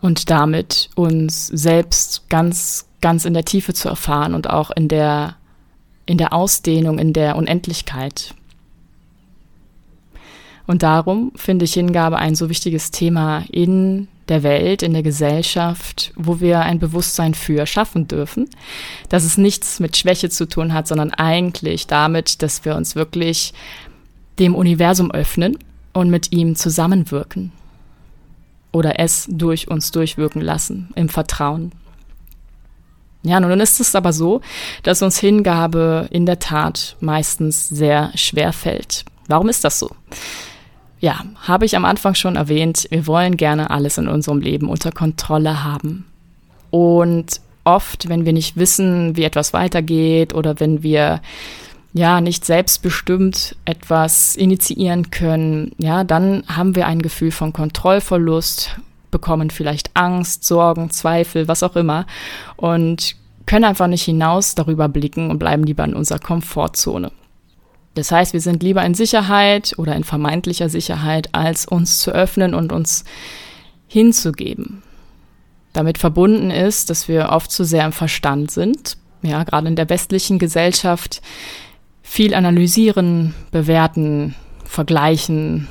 Und 0.00 0.30
damit 0.30 0.90
uns 0.96 1.46
selbst 1.46 2.28
ganz, 2.28 2.86
ganz 3.06 3.24
in 3.24 3.34
der 3.34 3.44
Tiefe 3.44 3.72
zu 3.72 3.88
erfahren 3.88 4.34
und 4.34 4.50
auch 4.50 4.72
in 4.72 4.88
der, 4.88 5.36
in 6.06 6.18
der 6.18 6.32
Ausdehnung, 6.32 6.98
in 6.98 7.12
der 7.12 7.36
Unendlichkeit. 7.36 8.34
Und 10.66 10.82
darum 10.82 11.30
finde 11.36 11.66
ich 11.66 11.74
Hingabe 11.74 12.16
ein 12.16 12.34
so 12.34 12.50
wichtiges 12.50 12.90
Thema 12.90 13.44
in 13.48 14.08
der 14.26 14.42
Welt, 14.42 14.82
in 14.82 14.92
der 14.92 15.04
Gesellschaft, 15.04 16.12
wo 16.16 16.40
wir 16.40 16.62
ein 16.62 16.80
Bewusstsein 16.80 17.34
für 17.34 17.64
schaffen 17.66 18.08
dürfen, 18.08 18.50
dass 19.08 19.22
es 19.22 19.38
nichts 19.38 19.78
mit 19.78 19.96
Schwäche 19.96 20.28
zu 20.28 20.48
tun 20.48 20.74
hat, 20.74 20.88
sondern 20.88 21.12
eigentlich 21.12 21.86
damit, 21.86 22.42
dass 22.42 22.64
wir 22.64 22.74
uns 22.74 22.96
wirklich 22.96 23.54
dem 24.40 24.56
Universum 24.56 25.12
öffnen 25.12 25.56
und 25.92 26.10
mit 26.10 26.32
ihm 26.32 26.56
zusammenwirken 26.56 27.52
oder 28.72 28.98
es 28.98 29.28
durch 29.30 29.68
uns 29.68 29.92
durchwirken 29.92 30.42
lassen 30.42 30.88
im 30.96 31.08
Vertrauen. 31.08 31.70
Ja, 33.26 33.40
nun 33.40 33.58
ist 33.58 33.80
es 33.80 33.96
aber 33.96 34.12
so, 34.12 34.40
dass 34.84 35.02
uns 35.02 35.18
Hingabe 35.18 36.06
in 36.10 36.26
der 36.26 36.38
Tat 36.38 36.96
meistens 37.00 37.68
sehr 37.68 38.12
schwer 38.14 38.52
fällt. 38.52 39.04
Warum 39.26 39.48
ist 39.48 39.64
das 39.64 39.80
so? 39.80 39.90
Ja, 41.00 41.24
habe 41.40 41.64
ich 41.64 41.76
am 41.76 41.84
Anfang 41.84 42.14
schon 42.14 42.36
erwähnt, 42.36 42.86
wir 42.90 43.06
wollen 43.08 43.36
gerne 43.36 43.70
alles 43.70 43.98
in 43.98 44.06
unserem 44.06 44.40
Leben 44.40 44.68
unter 44.68 44.92
Kontrolle 44.92 45.64
haben. 45.64 46.06
Und 46.70 47.40
oft, 47.64 48.08
wenn 48.08 48.24
wir 48.24 48.32
nicht 48.32 48.56
wissen, 48.56 49.16
wie 49.16 49.24
etwas 49.24 49.52
weitergeht 49.52 50.32
oder 50.32 50.60
wenn 50.60 50.84
wir 50.84 51.20
ja 51.92 52.20
nicht 52.20 52.44
selbstbestimmt 52.44 53.56
etwas 53.64 54.36
initiieren 54.36 55.10
können, 55.10 55.72
ja, 55.78 56.04
dann 56.04 56.44
haben 56.46 56.76
wir 56.76 56.86
ein 56.86 57.02
Gefühl 57.02 57.32
von 57.32 57.52
Kontrollverlust, 57.52 58.76
bekommen 59.16 59.48
vielleicht 59.48 59.92
Angst, 59.94 60.44
Sorgen, 60.44 60.90
Zweifel, 60.90 61.48
was 61.48 61.62
auch 61.62 61.74
immer 61.74 62.04
und 62.56 63.16
können 63.46 63.64
einfach 63.64 63.86
nicht 63.86 64.02
hinaus 64.02 64.54
darüber 64.54 64.90
blicken 64.90 65.30
und 65.30 65.38
bleiben 65.38 65.64
lieber 65.64 65.84
in 65.84 65.94
unserer 65.94 66.18
Komfortzone. 66.18 67.10
Das 67.94 68.12
heißt, 68.12 68.34
wir 68.34 68.42
sind 68.42 68.62
lieber 68.62 68.84
in 68.84 68.92
Sicherheit 68.92 69.72
oder 69.78 69.96
in 69.96 70.04
vermeintlicher 70.04 70.68
Sicherheit, 70.68 71.30
als 71.32 71.64
uns 71.64 72.00
zu 72.00 72.10
öffnen 72.10 72.52
und 72.52 72.72
uns 72.72 73.04
hinzugeben. 73.86 74.82
Damit 75.72 75.96
verbunden 75.96 76.50
ist, 76.50 76.90
dass 76.90 77.08
wir 77.08 77.30
oft 77.30 77.50
zu 77.50 77.64
sehr 77.64 77.86
im 77.86 77.92
Verstand 77.92 78.50
sind. 78.50 78.98
Ja, 79.22 79.44
gerade 79.44 79.68
in 79.68 79.76
der 79.76 79.88
westlichen 79.88 80.38
Gesellschaft 80.38 81.22
viel 82.02 82.34
analysieren, 82.34 83.34
bewerten, 83.50 84.34
vergleichen, 84.64 85.68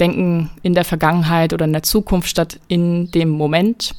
denken 0.00 0.50
in 0.62 0.74
der 0.74 0.84
Vergangenheit 0.84 1.52
oder 1.52 1.64
in 1.64 1.72
der 1.72 1.82
Zukunft 1.82 2.28
statt 2.28 2.60
in 2.68 3.10
dem 3.10 3.28
Moment. 3.30 3.94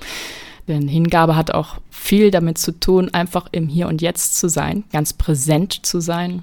Denn 0.67 0.87
Hingabe 0.87 1.35
hat 1.35 1.51
auch 1.51 1.77
viel 1.89 2.31
damit 2.31 2.57
zu 2.57 2.79
tun, 2.79 3.13
einfach 3.13 3.47
im 3.51 3.67
Hier 3.67 3.87
und 3.87 4.01
Jetzt 4.01 4.39
zu 4.39 4.49
sein, 4.49 4.83
ganz 4.91 5.13
präsent 5.13 5.85
zu 5.85 5.99
sein 5.99 6.41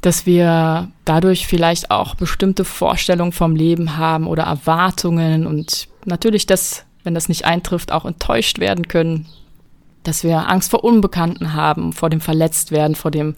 dass 0.00 0.24
wir 0.24 0.90
dadurch 1.04 1.46
vielleicht 1.46 1.90
auch 1.90 2.14
bestimmte 2.14 2.64
Vorstellungen 2.64 3.32
vom 3.32 3.54
Leben 3.54 3.96
haben 3.96 4.26
oder 4.26 4.44
Erwartungen 4.44 5.46
und 5.46 5.88
natürlich, 6.04 6.46
dass, 6.46 6.84
wenn 7.04 7.14
das 7.14 7.28
nicht 7.28 7.44
eintrifft, 7.44 7.92
auch 7.92 8.06
enttäuscht 8.06 8.58
werden 8.60 8.88
können, 8.88 9.26
dass 10.02 10.24
wir 10.24 10.48
Angst 10.48 10.70
vor 10.70 10.82
Unbekannten 10.82 11.52
haben, 11.52 11.92
vor 11.92 12.08
dem 12.08 12.22
Verletztwerden, 12.22 12.94
vor 12.94 13.10
dem 13.10 13.34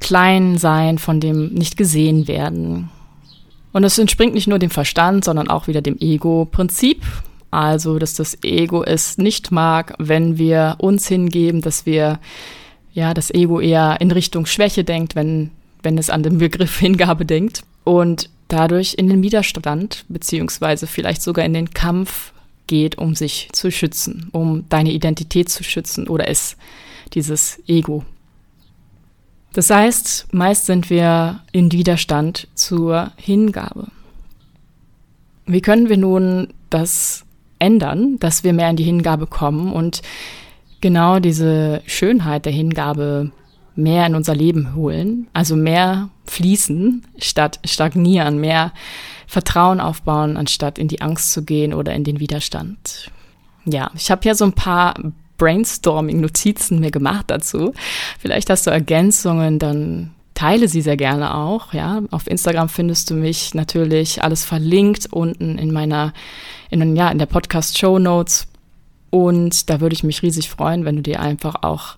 Kleinsein, 0.00 0.98
von 0.98 1.20
dem 1.20 1.54
nicht 1.54 1.78
gesehen 1.78 2.28
werden. 2.28 2.90
Und 3.76 3.84
es 3.84 3.98
entspringt 3.98 4.32
nicht 4.32 4.46
nur 4.46 4.58
dem 4.58 4.70
Verstand, 4.70 5.22
sondern 5.22 5.48
auch 5.48 5.66
wieder 5.66 5.82
dem 5.82 5.98
Ego-Prinzip. 6.00 7.02
Also, 7.50 7.98
dass 7.98 8.14
das 8.14 8.42
Ego 8.42 8.82
es 8.82 9.18
nicht 9.18 9.52
mag, 9.52 9.92
wenn 9.98 10.38
wir 10.38 10.76
uns 10.78 11.06
hingeben, 11.08 11.60
dass 11.60 11.84
wir 11.84 12.18
ja 12.94 13.12
das 13.12 13.30
Ego 13.30 13.60
eher 13.60 13.98
in 14.00 14.10
Richtung 14.12 14.46
Schwäche 14.46 14.82
denkt, 14.82 15.14
wenn 15.14 15.50
wenn 15.82 15.98
es 15.98 16.08
an 16.08 16.22
den 16.22 16.38
Begriff 16.38 16.78
Hingabe 16.80 17.26
denkt 17.26 17.64
und 17.84 18.30
dadurch 18.48 18.94
in 18.96 19.10
den 19.10 19.22
Widerstand 19.22 20.06
beziehungsweise 20.08 20.86
vielleicht 20.86 21.20
sogar 21.20 21.44
in 21.44 21.52
den 21.52 21.68
Kampf 21.68 22.32
geht, 22.66 22.96
um 22.96 23.14
sich 23.14 23.50
zu 23.52 23.70
schützen, 23.70 24.30
um 24.32 24.64
deine 24.70 24.90
Identität 24.90 25.50
zu 25.50 25.64
schützen 25.64 26.08
oder 26.08 26.28
es, 26.28 26.56
dieses 27.12 27.60
Ego. 27.66 28.06
Das 29.56 29.70
heißt, 29.70 30.34
meist 30.34 30.66
sind 30.66 30.90
wir 30.90 31.40
in 31.50 31.72
Widerstand 31.72 32.46
zur 32.52 33.12
Hingabe. 33.16 33.86
Wie 35.46 35.62
können 35.62 35.88
wir 35.88 35.96
nun 35.96 36.48
das 36.68 37.24
ändern, 37.58 38.18
dass 38.18 38.44
wir 38.44 38.52
mehr 38.52 38.68
in 38.68 38.76
die 38.76 38.84
Hingabe 38.84 39.26
kommen 39.26 39.72
und 39.72 40.02
genau 40.82 41.20
diese 41.20 41.80
Schönheit 41.86 42.44
der 42.44 42.52
Hingabe 42.52 43.32
mehr 43.74 44.06
in 44.06 44.14
unser 44.14 44.34
Leben 44.34 44.74
holen, 44.74 45.26
also 45.32 45.56
mehr 45.56 46.10
fließen 46.26 47.06
statt 47.16 47.58
stagnieren, 47.64 48.38
mehr 48.38 48.72
Vertrauen 49.26 49.80
aufbauen, 49.80 50.36
anstatt 50.36 50.78
in 50.78 50.88
die 50.88 51.00
Angst 51.00 51.32
zu 51.32 51.46
gehen 51.46 51.72
oder 51.72 51.94
in 51.94 52.04
den 52.04 52.20
Widerstand. 52.20 53.10
Ja, 53.64 53.90
ich 53.94 54.10
habe 54.10 54.20
hier 54.22 54.34
so 54.34 54.44
ein 54.44 54.52
paar 54.52 54.96
Brainstorming-Notizen 55.38 56.80
mir 56.80 56.90
gemacht 56.90 57.26
dazu. 57.28 57.72
Vielleicht 58.18 58.50
hast 58.50 58.66
du 58.66 58.70
Ergänzungen, 58.70 59.58
dann 59.58 60.14
teile 60.34 60.68
sie 60.68 60.82
sehr 60.82 60.96
gerne 60.96 61.34
auch. 61.34 61.72
Ja, 61.72 62.02
auf 62.10 62.26
Instagram 62.28 62.68
findest 62.68 63.10
du 63.10 63.14
mich 63.14 63.54
natürlich 63.54 64.22
alles 64.22 64.44
verlinkt 64.44 65.12
unten 65.12 65.58
in 65.58 65.72
meiner, 65.72 66.12
in, 66.70 66.94
ja, 66.94 67.10
in 67.10 67.18
der 67.18 67.26
Podcast 67.26 67.78
Show 67.78 67.98
Notes. 67.98 68.46
Und 69.10 69.70
da 69.70 69.80
würde 69.80 69.94
ich 69.94 70.04
mich 70.04 70.22
riesig 70.22 70.50
freuen, 70.50 70.84
wenn 70.84 70.96
du 70.96 71.02
dir 71.02 71.20
einfach 71.20 71.56
auch 71.62 71.96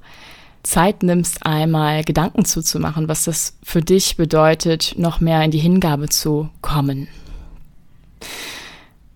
Zeit 0.62 1.02
nimmst, 1.02 1.44
einmal 1.46 2.04
Gedanken 2.04 2.44
zuzumachen, 2.44 3.08
was 3.08 3.24
das 3.24 3.56
für 3.62 3.80
dich 3.80 4.16
bedeutet, 4.16 4.94
noch 4.96 5.20
mehr 5.20 5.42
in 5.42 5.50
die 5.50 5.58
Hingabe 5.58 6.08
zu 6.08 6.48
kommen. 6.60 7.08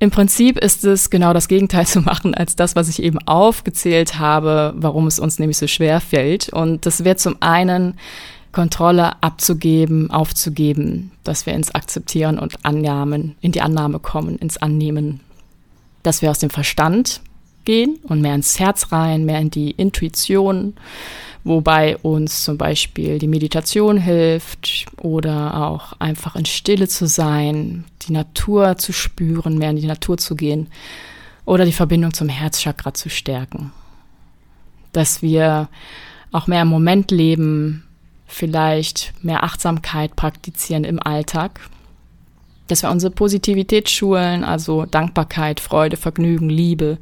Im 0.03 0.11
Prinzip 0.11 0.59
ist 0.59 0.85
es 0.85 1.11
genau 1.11 1.33
das 1.33 1.47
Gegenteil 1.47 1.87
zu 1.87 2.01
machen 2.01 2.35
als 2.35 2.57
das, 2.57 2.75
was 2.75 2.89
ich 2.89 3.01
eben 3.05 3.21
aufgezählt 3.21 4.19
habe, 4.19 4.75
warum 4.75 5.07
es 5.07 5.21
uns 5.21 5.39
nämlich 5.39 5.59
so 5.59 5.69
schwer 5.69 6.01
fällt. 6.01 6.49
Und 6.49 6.87
das 6.87 7.05
wäre 7.05 7.15
zum 7.15 7.37
einen 7.39 7.95
Kontrolle 8.51 9.23
abzugeben, 9.23 10.11
aufzugeben, 10.11 11.13
dass 11.23 11.47
wir 11.47 11.53
ins 11.53 11.73
Akzeptieren 11.73 12.41
und 12.41 12.65
Annahmen, 12.65 13.37
in 13.41 13.53
die 13.53 13.61
Annahme 13.61 14.01
kommen, 14.01 14.39
ins 14.39 14.57
Annehmen, 14.57 15.21
dass 16.03 16.21
wir 16.21 16.33
aus 16.33 16.41
dem 16.41 16.51
Verstand 16.51 17.21
gehen 17.65 18.01
und 18.03 18.21
mehr 18.21 18.35
ins 18.35 18.59
Herz 18.59 18.91
rein, 18.91 19.25
mehr 19.25 19.39
in 19.39 19.51
die 19.51 19.71
Intuition, 19.71 20.75
wobei 21.45 21.97
uns 21.99 22.45
zum 22.45 22.59
Beispiel 22.59 23.19
die 23.19 23.29
Meditation 23.29 23.99
hilft 23.99 24.87
oder 25.01 25.69
auch 25.69 25.95
einfach 25.99 26.37
in 26.37 26.47
Stille 26.47 26.89
zu 26.89 27.07
sein, 27.07 27.85
die 28.03 28.13
Natur 28.13 28.79
zu 28.79 28.93
spüren, 28.93 29.59
mehr 29.59 29.71
in 29.71 29.77
die 29.77 29.87
Natur 29.87 30.19
zu 30.19 30.37
gehen 30.37 30.69
oder 31.45 31.65
die 31.65 31.73
Verbindung 31.73 32.15
zum 32.15 32.29
Herzchakra 32.29 32.95
zu 32.95 33.09
stärken. 33.11 33.73
Dass 34.93 35.23
wir 35.23 35.69
auch 36.31 36.47
mehr 36.47 36.63
im 36.63 36.69
Moment 36.69 37.11
leben, 37.11 37.85
vielleicht 38.27 39.13
mehr 39.23 39.43
Achtsamkeit 39.43 40.17
praktizieren 40.17 40.85
im 40.85 41.01
Alltag, 41.01 41.61
dass 42.69 42.83
wir 42.83 42.91
unsere 42.91 43.13
Positivität 43.13 43.91
schulen, 43.91 44.45
also 44.45 44.87
Dankbarkeit, 44.87 45.61
Freude, 45.61 45.97
Vergnügen, 45.97 46.49
Liebe, 46.49 46.99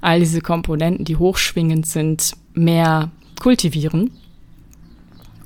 all 0.00 0.18
diese 0.20 0.40
Komponenten, 0.40 1.04
die 1.04 1.16
hochschwingend 1.16 1.86
sind, 1.86 2.32
mehr 2.54 3.10
kultivieren 3.42 4.12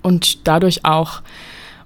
und 0.03 0.47
dadurch 0.47 0.85
auch 0.85 1.23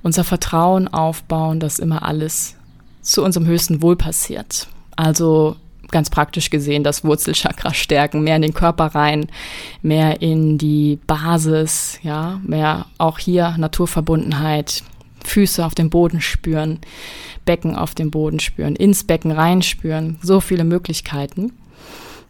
unser 0.02 0.25
Vertrauen 0.25 0.88
aufbauen, 0.88 1.61
dass 1.61 1.79
immer 1.79 2.05
alles 2.05 2.57
zu 3.00 3.23
unserem 3.23 3.47
höchsten 3.47 3.81
Wohl 3.81 3.95
passiert. 3.95 4.67
Also 4.97 5.55
ganz 5.93 6.11
praktisch 6.11 6.50
gesehen 6.50 6.83
das 6.83 7.05
Wurzelchakra 7.05 7.73
stärken, 7.75 8.23
mehr 8.23 8.35
in 8.35 8.43
den 8.43 8.55
Körper 8.55 8.87
rein, 8.87 9.29
mehr 9.83 10.21
in 10.21 10.59
die 10.59 10.99
Basis, 11.07 12.00
ja, 12.02 12.40
mehr 12.45 12.87
auch 12.99 13.21
hier 13.21 13.55
Naturverbundenheit, 13.57 14.83
Füße 15.25 15.64
auf 15.64 15.76
dem 15.76 15.90
Boden 15.90 16.21
spüren, 16.21 16.81
Becken 17.45 17.76
auf 17.76 17.95
dem 17.95 18.11
Boden 18.11 18.40
spüren, 18.40 18.75
ins 18.75 19.05
Becken 19.05 19.31
reinspüren, 19.31 20.19
so 20.23 20.40
viele 20.40 20.64
Möglichkeiten 20.64 21.52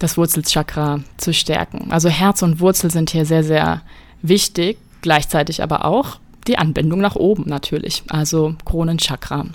das 0.03 0.17
Wurzelchakra 0.17 1.01
zu 1.17 1.33
stärken. 1.33 1.91
Also 1.91 2.09
Herz 2.09 2.43
und 2.43 2.61
Wurzel 2.61 2.91
sind 2.91 3.11
hier 3.11 3.25
sehr, 3.25 3.45
sehr 3.45 3.83
wichtig, 4.23 4.79
gleichzeitig 5.03 5.63
aber 5.63 5.85
auch 5.85 6.19
die 6.47 6.59
Anbindung 6.59 7.01
nach 7.01 7.17
oben 7.17 7.45
natürlich, 7.47 8.03
also 8.09 8.55
Kronenchakra. 8.65 9.47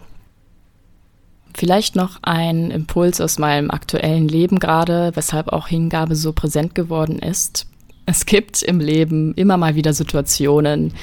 Vielleicht 1.53 1.95
noch 1.95 2.19
ein 2.21 2.69
Impuls 2.69 3.21
aus 3.21 3.39
meinem 3.39 3.71
aktuellen 3.71 4.27
Leben 4.27 4.59
gerade, 4.59 5.11
weshalb 5.15 5.49
auch 5.49 5.67
Hingabe 5.67 6.15
so 6.15 6.33
präsent 6.33 6.75
geworden 6.75 7.19
ist. 7.19 7.67
Es 8.05 8.25
gibt 8.25 8.61
im 8.61 8.79
Leben 8.79 9.33
immer 9.35 9.57
mal 9.57 9.75
wieder 9.75 9.93
Situationen, 9.93 10.93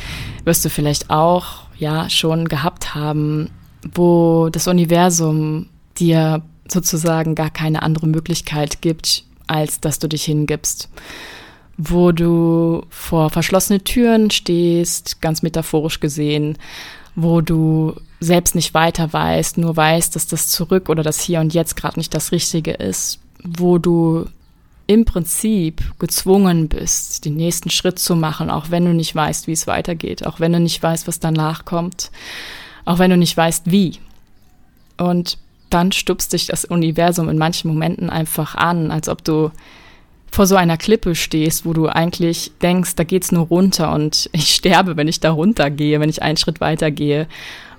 wirst 0.45 0.65
du 0.65 0.71
vielleicht 0.71 1.11
auch 1.11 1.63
ja 1.79 2.09
schon 2.11 2.49
gehabt 2.49 2.95
haben, 2.95 3.51
wo 3.95 4.51
das 4.51 4.69
Universum 4.69 5.69
dir 5.99 6.43
sozusagen 6.69 7.35
gar 7.35 7.51
keine 7.51 7.83
andere 7.83 8.07
Möglichkeit 8.07 8.83
gibt, 8.83 9.25
als 9.47 9.81
dass 9.81 9.99
du 9.99 10.09
dich 10.09 10.25
hingibst. 10.25 10.89
Wo 11.77 12.13
du 12.13 12.85
vor 12.91 13.31
verschlossene 13.31 13.83
Türen 13.83 14.31
stehst, 14.31 15.21
ganz 15.21 15.43
metaphorisch 15.43 16.01
gesehen, 16.01 16.59
wo 17.15 17.41
du 17.41 17.95
selbst 18.21 18.55
nicht 18.55 18.75
weiter 18.75 19.13
weißt, 19.13 19.59
nur 19.59 19.77
weißt, 19.77 20.15
dass 20.15 20.27
das 20.27 20.49
Zurück 20.49 20.89
oder 20.89 21.03
das 21.03 21.21
Hier 21.21 21.41
und 21.41 21.55
Jetzt 21.55 21.77
gerade 21.77 21.99
nicht 21.99 22.15
das 22.15 22.33
Richtige 22.33 22.73
ist, 22.73 23.21
wo 23.43 23.79
du 23.79 24.27
im 24.87 25.05
Prinzip 25.05 25.83
gezwungen 25.99 26.69
bist, 26.69 27.25
den 27.25 27.37
nächsten 27.37 27.71
Schritt 27.71 27.99
zu 27.99 28.17
machen, 28.17 28.51
auch 28.51 28.71
wenn 28.71 28.85
du 28.85 28.93
nicht 28.93 29.15
weißt, 29.15 29.47
wie 29.47 29.53
es 29.53 29.67
weitergeht, 29.67 30.27
auch 30.27 30.41
wenn 30.41 30.53
du 30.53 30.61
nicht 30.61 30.83
weißt, 30.83 31.07
was 31.07 31.21
danach 31.21 31.65
kommt, 31.65 32.11
auch 32.85 32.99
wenn 32.99 33.11
du 33.11 33.17
nicht 33.17 33.37
weißt, 33.37 33.71
wie. 33.71 33.99
Und 34.99 35.39
dann 35.73 35.93
stupst 35.93 36.33
dich 36.33 36.47
das 36.47 36.65
Universum 36.65 37.29
in 37.29 37.39
manchen 37.39 37.69
Momenten 37.69 38.11
einfach 38.11 38.55
an, 38.55 38.91
als 38.91 39.09
ob 39.09 39.25
du 39.25 39.51
vor 40.31 40.47
so 40.47 40.57
einer 40.57 40.79
Klippe 40.79 41.15
stehst, 41.15 41.67
wo 41.67 41.73
du 41.73 41.89
eigentlich 41.89 42.53
denkst, 42.63 42.95
da 42.97 43.05
geht's 43.05 43.33
nur 43.33 43.47
runter 43.47 43.93
und 43.93 44.31
ich 44.33 44.55
sterbe, 44.55 44.97
wenn 44.97 45.09
ich 45.09 45.21
da 45.21 45.31
runtergehe, 45.31 46.01
wenn 46.01 46.09
ich 46.09 46.23
einen 46.23 46.37
Schritt 46.37 46.61
weitergehe 46.61 47.27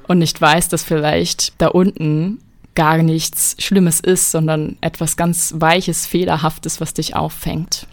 und 0.07 0.19
nicht 0.19 0.39
weiß, 0.39 0.69
dass 0.69 0.83
vielleicht 0.83 1.53
da 1.59 1.67
unten 1.67 2.39
gar 2.75 2.97
nichts 2.97 3.55
Schlimmes 3.59 3.99
ist, 3.99 4.31
sondern 4.31 4.77
etwas 4.81 5.15
ganz 5.15 5.53
Weiches, 5.57 6.05
Fehlerhaftes, 6.05 6.81
was 6.81 6.93
dich 6.93 7.15
auffängt. 7.15 7.87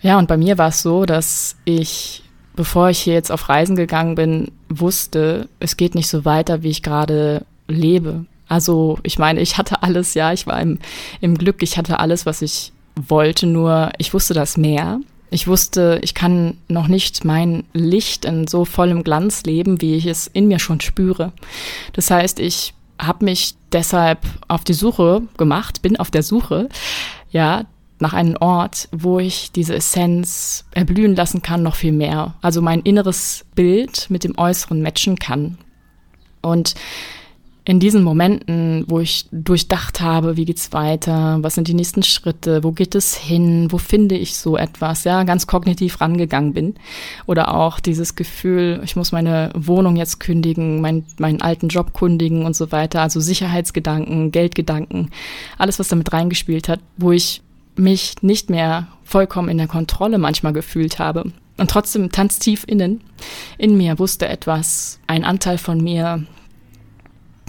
Ja, 0.00 0.18
und 0.18 0.28
bei 0.28 0.38
mir 0.38 0.56
war 0.56 0.68
es 0.68 0.80
so, 0.80 1.04
dass 1.04 1.56
ich, 1.66 2.22
bevor 2.56 2.88
ich 2.88 2.98
hier 2.98 3.12
jetzt 3.12 3.30
auf 3.30 3.50
Reisen 3.50 3.76
gegangen 3.76 4.14
bin, 4.14 4.52
wusste, 4.70 5.48
es 5.58 5.76
geht 5.76 5.94
nicht 5.94 6.08
so 6.08 6.24
weiter, 6.24 6.62
wie 6.62 6.70
ich 6.70 6.82
gerade 6.82 7.44
lebe. 7.70 8.26
Also 8.48 8.98
ich 9.02 9.18
meine, 9.18 9.40
ich 9.40 9.58
hatte 9.58 9.82
alles, 9.82 10.14
ja, 10.14 10.32
ich 10.32 10.46
war 10.46 10.60
im, 10.60 10.78
im 11.20 11.38
Glück, 11.38 11.62
ich 11.62 11.78
hatte 11.78 12.00
alles, 12.00 12.26
was 12.26 12.42
ich 12.42 12.72
wollte, 12.96 13.46
nur 13.46 13.90
ich 13.98 14.12
wusste 14.12 14.34
das 14.34 14.56
mehr. 14.56 15.00
Ich 15.30 15.46
wusste, 15.46 16.00
ich 16.02 16.14
kann 16.14 16.56
noch 16.66 16.88
nicht 16.88 17.24
mein 17.24 17.62
Licht 17.72 18.24
in 18.24 18.48
so 18.48 18.64
vollem 18.64 19.04
Glanz 19.04 19.44
leben, 19.44 19.80
wie 19.80 19.94
ich 19.94 20.06
es 20.06 20.26
in 20.26 20.48
mir 20.48 20.58
schon 20.58 20.80
spüre. 20.80 21.32
Das 21.92 22.10
heißt, 22.10 22.40
ich 22.40 22.74
habe 22.98 23.24
mich 23.24 23.54
deshalb 23.72 24.18
auf 24.48 24.64
die 24.64 24.74
Suche 24.74 25.22
gemacht, 25.36 25.82
bin 25.82 25.96
auf 25.96 26.10
der 26.10 26.24
Suche, 26.24 26.68
ja, 27.30 27.64
nach 28.00 28.14
einem 28.14 28.36
Ort, 28.40 28.88
wo 28.92 29.18
ich 29.18 29.52
diese 29.52 29.74
Essenz 29.74 30.64
erblühen 30.72 31.14
lassen 31.14 31.42
kann, 31.42 31.62
noch 31.62 31.76
viel 31.76 31.92
mehr. 31.92 32.34
Also 32.40 32.62
mein 32.62 32.80
inneres 32.80 33.44
Bild 33.54 34.06
mit 34.08 34.24
dem 34.24 34.36
äußeren 34.38 34.82
matchen 34.82 35.18
kann. 35.18 35.58
Und 36.40 36.74
in 37.64 37.78
diesen 37.78 38.02
Momenten, 38.02 38.84
wo 38.88 39.00
ich 39.00 39.26
durchdacht 39.30 40.00
habe, 40.00 40.36
wie 40.36 40.44
geht's 40.44 40.72
weiter, 40.72 41.38
was 41.42 41.54
sind 41.54 41.68
die 41.68 41.74
nächsten 41.74 42.02
Schritte, 42.02 42.64
wo 42.64 42.72
geht 42.72 42.94
es 42.94 43.14
hin, 43.16 43.70
wo 43.70 43.78
finde 43.78 44.16
ich 44.16 44.36
so 44.36 44.56
etwas, 44.56 45.04
ja, 45.04 45.24
ganz 45.24 45.46
kognitiv 45.46 46.00
rangegangen 46.00 46.54
bin. 46.54 46.74
Oder 47.26 47.54
auch 47.54 47.78
dieses 47.78 48.16
Gefühl, 48.16 48.80
ich 48.84 48.96
muss 48.96 49.12
meine 49.12 49.50
Wohnung 49.54 49.96
jetzt 49.96 50.20
kündigen, 50.20 50.80
mein, 50.80 51.04
meinen 51.18 51.42
alten 51.42 51.68
Job 51.68 51.92
kündigen 51.92 52.46
und 52.46 52.56
so 52.56 52.72
weiter. 52.72 53.02
Also 53.02 53.20
Sicherheitsgedanken, 53.20 54.32
Geldgedanken, 54.32 55.10
alles, 55.58 55.78
was 55.78 55.88
damit 55.88 56.12
reingespielt 56.12 56.68
hat, 56.68 56.80
wo 56.96 57.12
ich 57.12 57.42
mich 57.76 58.14
nicht 58.22 58.50
mehr 58.50 58.88
vollkommen 59.04 59.48
in 59.48 59.58
der 59.58 59.68
Kontrolle 59.68 60.18
manchmal 60.18 60.52
gefühlt 60.52 60.98
habe. 60.98 61.32
Und 61.58 61.70
trotzdem 61.70 62.10
tanzt 62.10 62.42
tief 62.42 62.64
innen, 62.66 63.02
in 63.58 63.76
mir 63.76 63.98
wusste 63.98 64.26
etwas, 64.28 64.98
ein 65.06 65.24
Anteil 65.24 65.58
von 65.58 65.78
mir, 65.82 66.24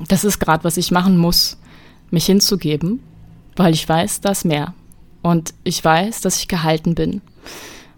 das 0.07 0.23
ist 0.23 0.39
gerade, 0.39 0.63
was 0.63 0.77
ich 0.77 0.91
machen 0.91 1.17
muss, 1.17 1.57
mich 2.09 2.25
hinzugeben, 2.25 3.01
weil 3.55 3.73
ich 3.73 3.87
weiß, 3.87 4.21
dass 4.21 4.45
mehr. 4.45 4.73
Und 5.21 5.53
ich 5.63 5.83
weiß, 5.83 6.21
dass 6.21 6.39
ich 6.39 6.47
gehalten 6.47 6.95
bin. 6.95 7.21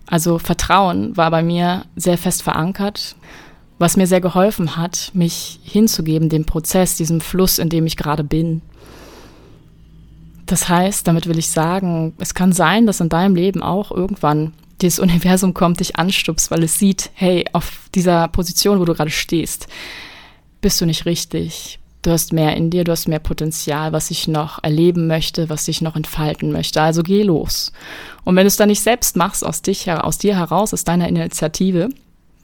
Also 0.05 0.37
Vertrauen 0.39 1.15
war 1.15 1.31
bei 1.31 1.41
mir 1.41 1.85
sehr 1.95 2.17
fest 2.17 2.43
verankert, 2.43 3.15
was 3.79 3.97
mir 3.97 4.07
sehr 4.07 4.21
geholfen 4.21 4.77
hat, 4.77 5.11
mich 5.13 5.59
hinzugeben, 5.63 6.29
dem 6.29 6.45
Prozess, 6.45 6.97
diesem 6.97 7.21
Fluss, 7.21 7.59
in 7.59 7.69
dem 7.69 7.85
ich 7.85 7.97
gerade 7.97 8.23
bin. 8.23 8.61
Das 10.45 10.69
heißt, 10.69 11.07
damit 11.07 11.27
will 11.27 11.39
ich 11.39 11.49
sagen, 11.49 12.13
es 12.19 12.33
kann 12.33 12.51
sein, 12.51 12.85
dass 12.85 12.99
in 12.99 13.09
deinem 13.09 13.35
Leben 13.35 13.63
auch 13.63 13.91
irgendwann 13.91 14.53
dieses 14.81 14.99
Universum 14.99 15.53
kommt, 15.53 15.79
dich 15.79 15.95
anstupst, 15.95 16.51
weil 16.51 16.63
es 16.63 16.77
sieht, 16.77 17.09
hey, 17.13 17.45
auf 17.53 17.89
dieser 17.95 18.27
Position, 18.27 18.79
wo 18.79 18.85
du 18.85 18.93
gerade 18.93 19.09
stehst, 19.09 19.67
bist 20.61 20.79
du 20.81 20.85
nicht 20.85 21.05
richtig, 21.05 21.79
du 22.03 22.11
hast 22.11 22.33
mehr 22.33 22.55
in 22.55 22.69
dir, 22.69 22.83
du 22.83 22.91
hast 22.91 23.07
mehr 23.07 23.19
Potenzial, 23.19 23.91
was 23.91 24.11
ich 24.11 24.27
noch 24.27 24.63
erleben 24.63 25.07
möchte, 25.07 25.49
was 25.49 25.67
ich 25.67 25.81
noch 25.81 25.95
entfalten 25.95 26.51
möchte. 26.51 26.81
Also 26.81 27.01
geh 27.01 27.23
los. 27.23 27.71
Und 28.23 28.35
wenn 28.35 28.43
du 28.43 28.47
es 28.47 28.57
dann 28.57 28.69
nicht 28.69 28.83
selbst 28.83 29.15
machst, 29.15 29.45
aus, 29.45 29.61
dich, 29.61 29.89
aus 29.89 30.17
dir 30.17 30.37
heraus, 30.37 30.73
aus 30.73 30.83
deiner 30.83 31.07
Initiative, 31.07 31.89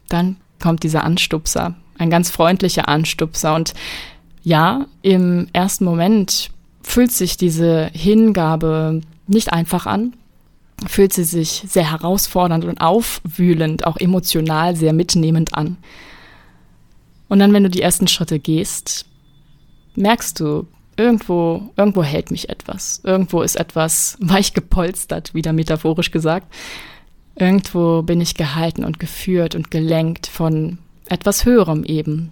dann 0.08 0.38
kommt 0.60 0.84
dieser 0.84 1.04
Anstupser, 1.04 1.76
ein 1.98 2.10
ganz 2.10 2.30
freundlicher 2.30 2.88
Anstupser. 2.90 3.54
Und 3.54 3.74
ja, 4.44 4.88
im 5.02 5.48
ersten 5.54 5.86
Moment 5.86 6.50
fühlt 6.82 7.12
sich 7.12 7.38
diese 7.38 7.90
Hingabe 7.94 9.02
nicht 9.28 9.54
einfach 9.54 9.86
an, 9.86 10.14
fühlt 10.88 11.14
sie 11.14 11.26
sich 11.26 11.64
sehr 11.68 11.92
herausfordernd 11.92 12.64
und 12.64 12.80
aufwühlend, 12.80 13.86
auch 13.86 13.98
emotional 13.98 14.76
sehr 14.76 14.94
mitnehmend 14.94 15.54
an. 15.54 15.78
Und 17.28 17.40
dann, 17.40 17.54
wenn 17.54 17.64
du 17.64 17.70
die 17.70 17.82
ersten 17.82 18.08
Schritte 18.08 18.40
gehst, 18.40 19.06
merkst 20.00 20.40
du, 20.40 20.66
irgendwo, 20.98 21.70
irgendwo 21.78 22.04
hält 22.04 22.32
mich 22.32 22.50
etwas. 22.50 23.02
Irgendwo 23.04 23.42
ist 23.42 23.56
etwas 23.56 24.18
weich 24.20 24.54
gepolstert, 24.54 25.34
wieder 25.34 25.54
metaphorisch 25.54 26.12
gesagt. 26.12 26.54
Irgendwo 27.36 28.02
bin 28.02 28.20
ich 28.20 28.36
gehalten 28.36 28.84
und 28.84 29.00
geführt 29.00 29.56
und 29.56 29.72
gelenkt 29.72 30.28
von 30.28 30.80
etwas 31.08 31.46
Höherem 31.46 31.84
eben. 31.84 32.32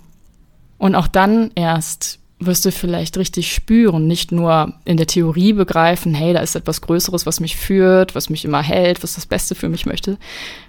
Und 0.77 0.95
auch 0.95 1.07
dann 1.07 1.51
erst 1.55 2.19
wirst 2.39 2.65
du 2.65 2.71
vielleicht 2.71 3.17
richtig 3.17 3.51
spüren, 3.51 4.05
nicht 4.05 4.31
nur 4.31 4.73
in 4.85 4.97
der 4.97 5.07
Theorie 5.07 5.53
begreifen, 5.53 6.13
hey, 6.13 6.33
da 6.33 6.39
ist 6.39 6.55
etwas 6.55 6.81
Größeres, 6.81 7.25
was 7.25 7.39
mich 7.39 7.57
führt, 7.57 8.13
was 8.13 8.29
mich 8.29 8.45
immer 8.45 8.61
hält, 8.61 9.01
was 9.01 9.15
das 9.15 9.25
Beste 9.25 9.55
für 9.55 9.69
mich 9.69 9.87
möchte, 9.87 10.17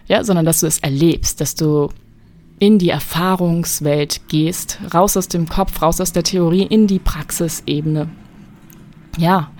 ja, 0.06 0.24
sondern 0.24 0.46
dass 0.46 0.61
du 0.61 0.66
es 0.66 0.78
erlebst, 0.78 1.42
dass 1.42 1.54
du 1.54 1.90
in 2.58 2.78
die 2.78 2.90
Erfahrungswelt 2.90 4.28
gehst, 4.28 4.78
raus 4.92 5.16
aus 5.16 5.28
dem 5.28 5.48
Kopf, 5.48 5.80
raus 5.80 6.00
aus 6.00 6.12
der 6.12 6.24
Theorie, 6.24 6.62
in 6.62 6.86
die 6.86 6.98
Praxisebene. 6.98 8.08
Ja. 9.16 9.50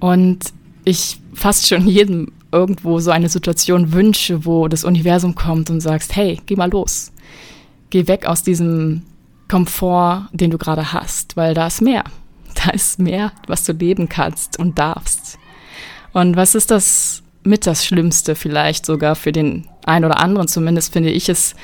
Und 0.00 0.52
ich 0.84 1.20
fast 1.34 1.66
schon 1.66 1.86
jedem 1.86 2.32
irgendwo 2.52 2.98
so 3.00 3.10
eine 3.10 3.28
Situation 3.28 3.92
wünsche, 3.92 4.44
wo 4.44 4.68
das 4.68 4.84
Universum 4.84 5.34
kommt 5.34 5.70
und 5.70 5.80
sagst, 5.80 6.16
hey, 6.16 6.40
geh 6.46 6.56
mal 6.56 6.70
los. 6.70 7.12
Geh 7.90 8.06
weg 8.06 8.26
aus 8.26 8.42
diesem 8.42 9.02
Komfort, 9.48 10.28
den 10.32 10.50
du 10.50 10.58
gerade 10.58 10.92
hast, 10.92 11.36
weil 11.36 11.54
da 11.54 11.66
ist 11.66 11.82
mehr. 11.82 12.04
Da 12.54 12.70
ist 12.70 12.98
mehr, 12.98 13.32
was 13.46 13.64
du 13.64 13.72
leben 13.72 14.08
kannst 14.08 14.58
und 14.58 14.78
darfst. 14.78 15.38
Und 16.12 16.36
was 16.36 16.56
ist 16.56 16.70
das 16.70 17.22
mit 17.44 17.66
das 17.66 17.84
Schlimmste 17.84 18.34
vielleicht 18.34 18.86
sogar 18.86 19.14
für 19.14 19.32
den 19.32 19.66
einen 19.84 20.04
oder 20.04 20.20
anderen. 20.20 20.48
Zumindest 20.48 20.92
finde 20.92 21.10
ich 21.10 21.28
es 21.28 21.54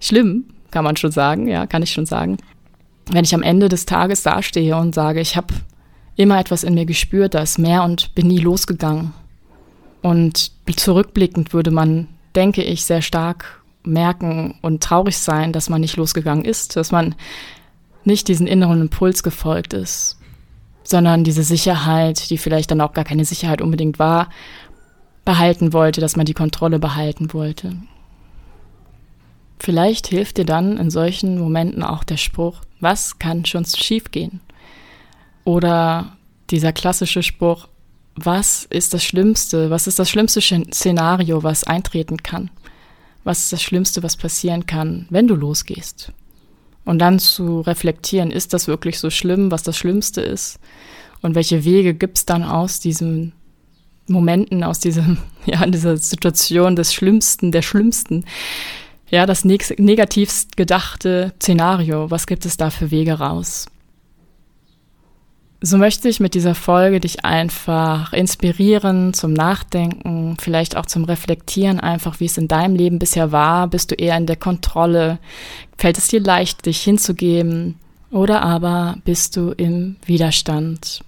schlimm, 0.00 0.44
kann 0.70 0.84
man 0.84 0.96
schon 0.96 1.12
sagen, 1.12 1.48
ja, 1.48 1.66
kann 1.66 1.82
ich 1.82 1.92
schon 1.92 2.06
sagen. 2.06 2.38
Wenn 3.10 3.24
ich 3.24 3.34
am 3.34 3.42
Ende 3.42 3.68
des 3.68 3.86
Tages 3.86 4.22
dastehe 4.22 4.76
und 4.76 4.94
sage, 4.94 5.20
ich 5.20 5.36
habe 5.36 5.54
immer 6.16 6.38
etwas 6.38 6.64
in 6.64 6.74
mir 6.74 6.84
gespürt, 6.84 7.34
da 7.34 7.40
ist 7.40 7.58
mehr 7.58 7.84
und 7.84 8.14
bin 8.14 8.26
nie 8.26 8.40
losgegangen. 8.40 9.14
Und 10.02 10.52
zurückblickend 10.76 11.52
würde 11.52 11.70
man, 11.70 12.08
denke 12.34 12.62
ich, 12.62 12.84
sehr 12.84 13.02
stark 13.02 13.62
merken 13.84 14.58
und 14.62 14.82
traurig 14.82 15.18
sein, 15.18 15.52
dass 15.52 15.68
man 15.68 15.80
nicht 15.80 15.96
losgegangen 15.96 16.44
ist, 16.44 16.76
dass 16.76 16.92
man 16.92 17.14
nicht 18.04 18.28
diesen 18.28 18.46
inneren 18.46 18.80
Impuls 18.80 19.22
gefolgt 19.22 19.72
ist, 19.72 20.18
sondern 20.82 21.24
diese 21.24 21.42
Sicherheit, 21.42 22.30
die 22.30 22.38
vielleicht 22.38 22.70
dann 22.70 22.80
auch 22.80 22.92
gar 22.92 23.04
keine 23.04 23.24
Sicherheit 23.24 23.60
unbedingt 23.60 23.98
war, 23.98 24.28
behalten 25.28 25.74
wollte, 25.74 26.00
dass 26.00 26.16
man 26.16 26.24
die 26.24 26.32
Kontrolle 26.32 26.78
behalten 26.78 27.34
wollte. 27.34 27.76
Vielleicht 29.58 30.06
hilft 30.06 30.38
dir 30.38 30.46
dann 30.46 30.78
in 30.78 30.90
solchen 30.90 31.38
Momenten 31.38 31.82
auch 31.82 32.02
der 32.02 32.16
Spruch, 32.16 32.62
was 32.80 33.18
kann 33.18 33.44
schon 33.44 33.66
schiefgehen? 33.66 34.40
Oder 35.44 36.16
dieser 36.48 36.72
klassische 36.72 37.22
Spruch, 37.22 37.68
was 38.14 38.64
ist 38.70 38.94
das 38.94 39.04
Schlimmste, 39.04 39.68
was 39.68 39.86
ist 39.86 39.98
das 39.98 40.08
schlimmste 40.08 40.40
Szenario, 40.40 41.42
was 41.42 41.62
eintreten 41.62 42.22
kann? 42.22 42.50
Was 43.22 43.40
ist 43.40 43.52
das 43.52 43.62
Schlimmste, 43.62 44.02
was 44.02 44.16
passieren 44.16 44.64
kann, 44.64 45.08
wenn 45.10 45.28
du 45.28 45.34
losgehst? 45.34 46.10
Und 46.86 47.00
dann 47.00 47.18
zu 47.18 47.60
reflektieren, 47.60 48.30
ist 48.30 48.54
das 48.54 48.66
wirklich 48.66 48.98
so 48.98 49.10
schlimm, 49.10 49.50
was 49.50 49.62
das 49.62 49.76
Schlimmste 49.76 50.22
ist? 50.22 50.58
Und 51.20 51.34
welche 51.34 51.66
Wege 51.66 51.92
gibt 51.92 52.16
es 52.16 52.24
dann 52.24 52.44
aus 52.44 52.80
diesem 52.80 53.32
Momenten, 54.08 54.64
aus 54.64 54.78
diesem, 54.80 55.18
ja, 55.46 55.64
dieser 55.66 55.96
Situation 55.96 56.76
des 56.76 56.94
Schlimmsten, 56.94 57.52
der 57.52 57.62
Schlimmsten 57.62 58.24
ja, 59.10 59.26
das 59.26 59.44
negativst 59.44 60.56
gedachte 60.56 61.32
Szenario? 61.40 62.10
Was 62.10 62.26
gibt 62.26 62.44
es 62.44 62.56
da 62.56 62.70
für 62.70 62.90
Wege 62.90 63.14
raus? 63.14 63.66
So 65.60 65.76
möchte 65.76 66.08
ich 66.08 66.20
mit 66.20 66.34
dieser 66.34 66.54
Folge 66.54 67.00
dich 67.00 67.24
einfach 67.24 68.12
inspirieren 68.12 69.12
zum 69.12 69.32
Nachdenken, 69.32 70.36
vielleicht 70.38 70.76
auch 70.76 70.86
zum 70.86 71.02
Reflektieren, 71.02 71.80
einfach 71.80 72.20
wie 72.20 72.26
es 72.26 72.38
in 72.38 72.46
deinem 72.46 72.76
Leben 72.76 73.00
bisher 73.00 73.32
war. 73.32 73.66
Bist 73.66 73.90
du 73.90 73.96
eher 73.96 74.16
in 74.16 74.26
der 74.26 74.36
Kontrolle? 74.36 75.18
Fällt 75.76 75.98
es 75.98 76.06
dir 76.08 76.20
leicht, 76.20 76.64
dich 76.66 76.80
hinzugeben? 76.80 77.74
Oder 78.12 78.42
aber 78.42 78.98
bist 79.04 79.36
du 79.36 79.50
im 79.50 79.96
Widerstand? 80.06 81.02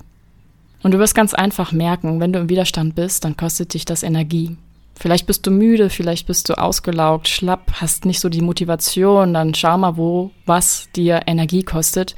Und 0.82 0.92
du 0.92 0.98
wirst 0.98 1.14
ganz 1.14 1.34
einfach 1.34 1.72
merken, 1.72 2.20
wenn 2.20 2.32
du 2.32 2.38
im 2.38 2.48
Widerstand 2.48 2.94
bist, 2.94 3.24
dann 3.24 3.36
kostet 3.36 3.74
dich 3.74 3.84
das 3.84 4.02
Energie. 4.02 4.56
Vielleicht 4.94 5.26
bist 5.26 5.46
du 5.46 5.50
müde, 5.50 5.88
vielleicht 5.88 6.26
bist 6.26 6.48
du 6.48 6.58
ausgelaugt, 6.58 7.28
schlapp, 7.28 7.72
hast 7.80 8.04
nicht 8.04 8.20
so 8.20 8.28
die 8.28 8.42
Motivation, 8.42 9.32
dann 9.32 9.54
schau 9.54 9.78
mal, 9.78 9.96
wo 9.96 10.30
was 10.44 10.88
dir 10.94 11.22
Energie 11.26 11.62
kostet 11.62 12.16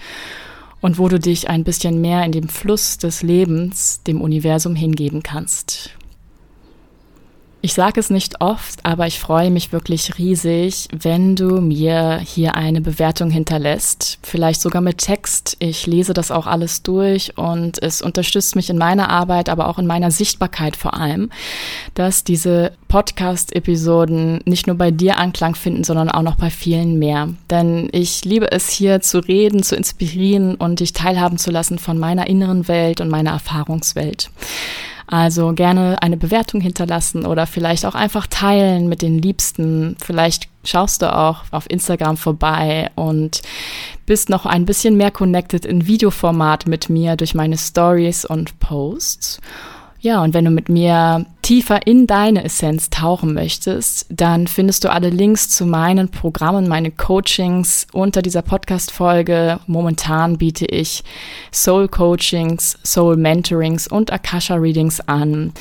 und 0.81 0.99
wo 0.99 1.09
du 1.09 1.21
dich 1.21 1.49
ein 1.49 1.63
bisschen 1.63 2.01
mehr 2.01 2.25
in 2.25 2.33
dem 2.33 2.49
Fluss 2.49 2.99
des 2.99 3.23
Lebens, 3.23 4.03
dem 4.03 4.21
Universum 4.21 4.75
hingeben 4.75 5.23
kannst. 5.23 5.91
Ich 7.65 7.75
sage 7.75 8.01
es 8.01 8.11
nicht 8.11 8.41
oft, 8.41 8.85
aber 8.85 9.07
ich 9.07 9.21
freue 9.21 9.53
mich 9.53 9.71
wirklich 9.71 10.19
riesig, 10.19 10.89
wenn 10.91 11.37
du 11.37 11.61
mir 11.61 12.19
hier 12.19 12.57
eine 12.57 12.81
Bewertung 12.81 13.31
hinterlässt. 13.31 14.19
Vielleicht 14.21 14.61
sogar 14.61 14.83
mit 14.83 14.99
Text. 14.99 15.57
Ich 15.61 15.87
lese 15.87 16.13
das 16.13 16.33
auch 16.33 16.49
alles 16.49 16.83
durch 16.83 17.39
und 17.39 17.81
es 17.81 18.03
unterstützt 18.03 18.57
mich 18.57 18.69
in 18.69 18.79
meiner 18.79 19.11
Arbeit, 19.11 19.49
aber 19.49 19.69
auch 19.69 19.79
in 19.79 19.87
meiner 19.87 20.11
Sichtbarkeit 20.11 20.75
vor 20.75 20.95
allem, 20.95 21.31
dass 21.95 22.25
diese 22.25 22.73
Podcast-Episoden 22.89 24.41
nicht 24.45 24.67
nur 24.67 24.75
bei 24.75 24.91
dir 24.91 25.19
Anklang 25.19 25.55
finden, 25.55 25.85
sondern 25.85 26.11
auch 26.11 26.23
noch 26.23 26.35
bei 26.35 26.51
vielen 26.51 26.99
mehr. 26.99 27.29
Denn 27.49 27.89
ich 27.93 28.25
liebe 28.25 28.51
es 28.51 28.71
hier 28.71 29.03
zu 29.03 29.21
reden, 29.21 29.63
zu 29.63 29.77
inspirieren 29.77 30.57
und 30.57 30.81
dich 30.81 30.95
teilhaben 30.95 31.39
zu 31.39 31.53
lassen 31.53 31.79
von 31.79 31.97
meiner 31.97 32.27
inneren 32.27 32.67
Welt 32.67 33.01
und 33.01 33.09
meiner 33.09 33.31
Erfahrungswelt. 33.31 34.31
Also 35.13 35.53
gerne 35.53 36.01
eine 36.01 36.17
Bewertung 36.17 36.63
hinterlassen 36.63 37.27
oder 37.27 37.47
vielleicht 37.47 37.85
auch 37.85 37.95
einfach 37.95 38.27
teilen 38.27 38.89
mit 38.89 39.03
den 39.03 39.19
Liebsten. 39.19 39.95
Vielleicht 40.03 40.49
schaust 40.65 41.03
du 41.03 41.15
auch 41.15 41.45
auf 41.51 41.69
Instagram 41.69 42.17
vorbei 42.17 42.91
und 42.95 43.43
bist 44.07 44.31
noch 44.31 44.47
ein 44.47 44.65
bisschen 44.65 44.97
mehr 44.97 45.11
connected 45.11 45.67
in 45.67 45.87
Videoformat 45.87 46.67
mit 46.67 46.89
mir 46.89 47.17
durch 47.17 47.35
meine 47.35 47.59
Stories 47.59 48.25
und 48.25 48.59
Posts. 48.59 49.43
Ja, 50.03 50.21
und 50.25 50.35
wenn 50.35 50.45
du 50.45 50.51
mit 50.51 50.69
mir 50.69 51.27
tiefer 51.43 51.87
in 51.87 52.09
deine 52.09 52.43
Essenz 52.43 52.91
tauchen 52.91 53.35
möchtest, 53.35 54.07
dann 54.11 54.49
findest 54.49 54.83
du 54.83 54.91
alle 54.91 55.11
Links 55.11 55.49
zu 55.49 55.65
meinen 55.65 56.09
Programmen, 56.09 56.67
meine 56.67 56.91
Coachings 56.91 57.87
unter 57.93 58.21
dieser 58.21 58.43
Podcast-Folge. 58.43 59.61
Momentan 59.69 60.39
biete 60.39 60.67
ich 60.67 61.05
Soul 61.53 61.87
Coachings, 61.87 62.77
Soul 62.85 63.17
Mentorings 63.17 63.87
und 63.87 64.13
Akasha 64.13 64.57
Readings 64.57 64.99
an. 65.03 65.53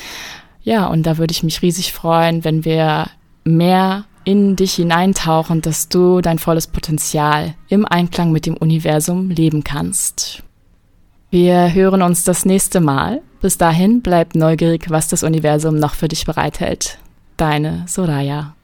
Ja, 0.64 0.88
und 0.88 1.04
da 1.04 1.18
würde 1.18 1.30
ich 1.30 1.44
mich 1.44 1.62
riesig 1.62 1.92
freuen, 1.92 2.42
wenn 2.42 2.64
wir 2.64 3.10
mehr 3.44 4.06
in 4.24 4.56
dich 4.56 4.74
hineintauchen, 4.74 5.62
dass 5.62 5.88
du 5.88 6.20
dein 6.20 6.40
volles 6.40 6.66
Potenzial 6.66 7.54
im 7.68 7.84
Einklang 7.84 8.32
mit 8.32 8.46
dem 8.46 8.56
Universum 8.56 9.30
leben 9.30 9.62
kannst. 9.62 10.42
Wir 11.32 11.72
hören 11.72 12.02
uns 12.02 12.24
das 12.24 12.44
nächste 12.44 12.80
Mal. 12.80 13.22
Bis 13.40 13.56
dahin 13.56 14.02
bleib 14.02 14.34
neugierig, 14.34 14.90
was 14.90 15.08
das 15.08 15.22
Universum 15.22 15.76
noch 15.76 15.94
für 15.94 16.06
dich 16.06 16.26
bereithält. 16.26 16.98
Deine 17.38 17.86
Soraya. 17.88 18.54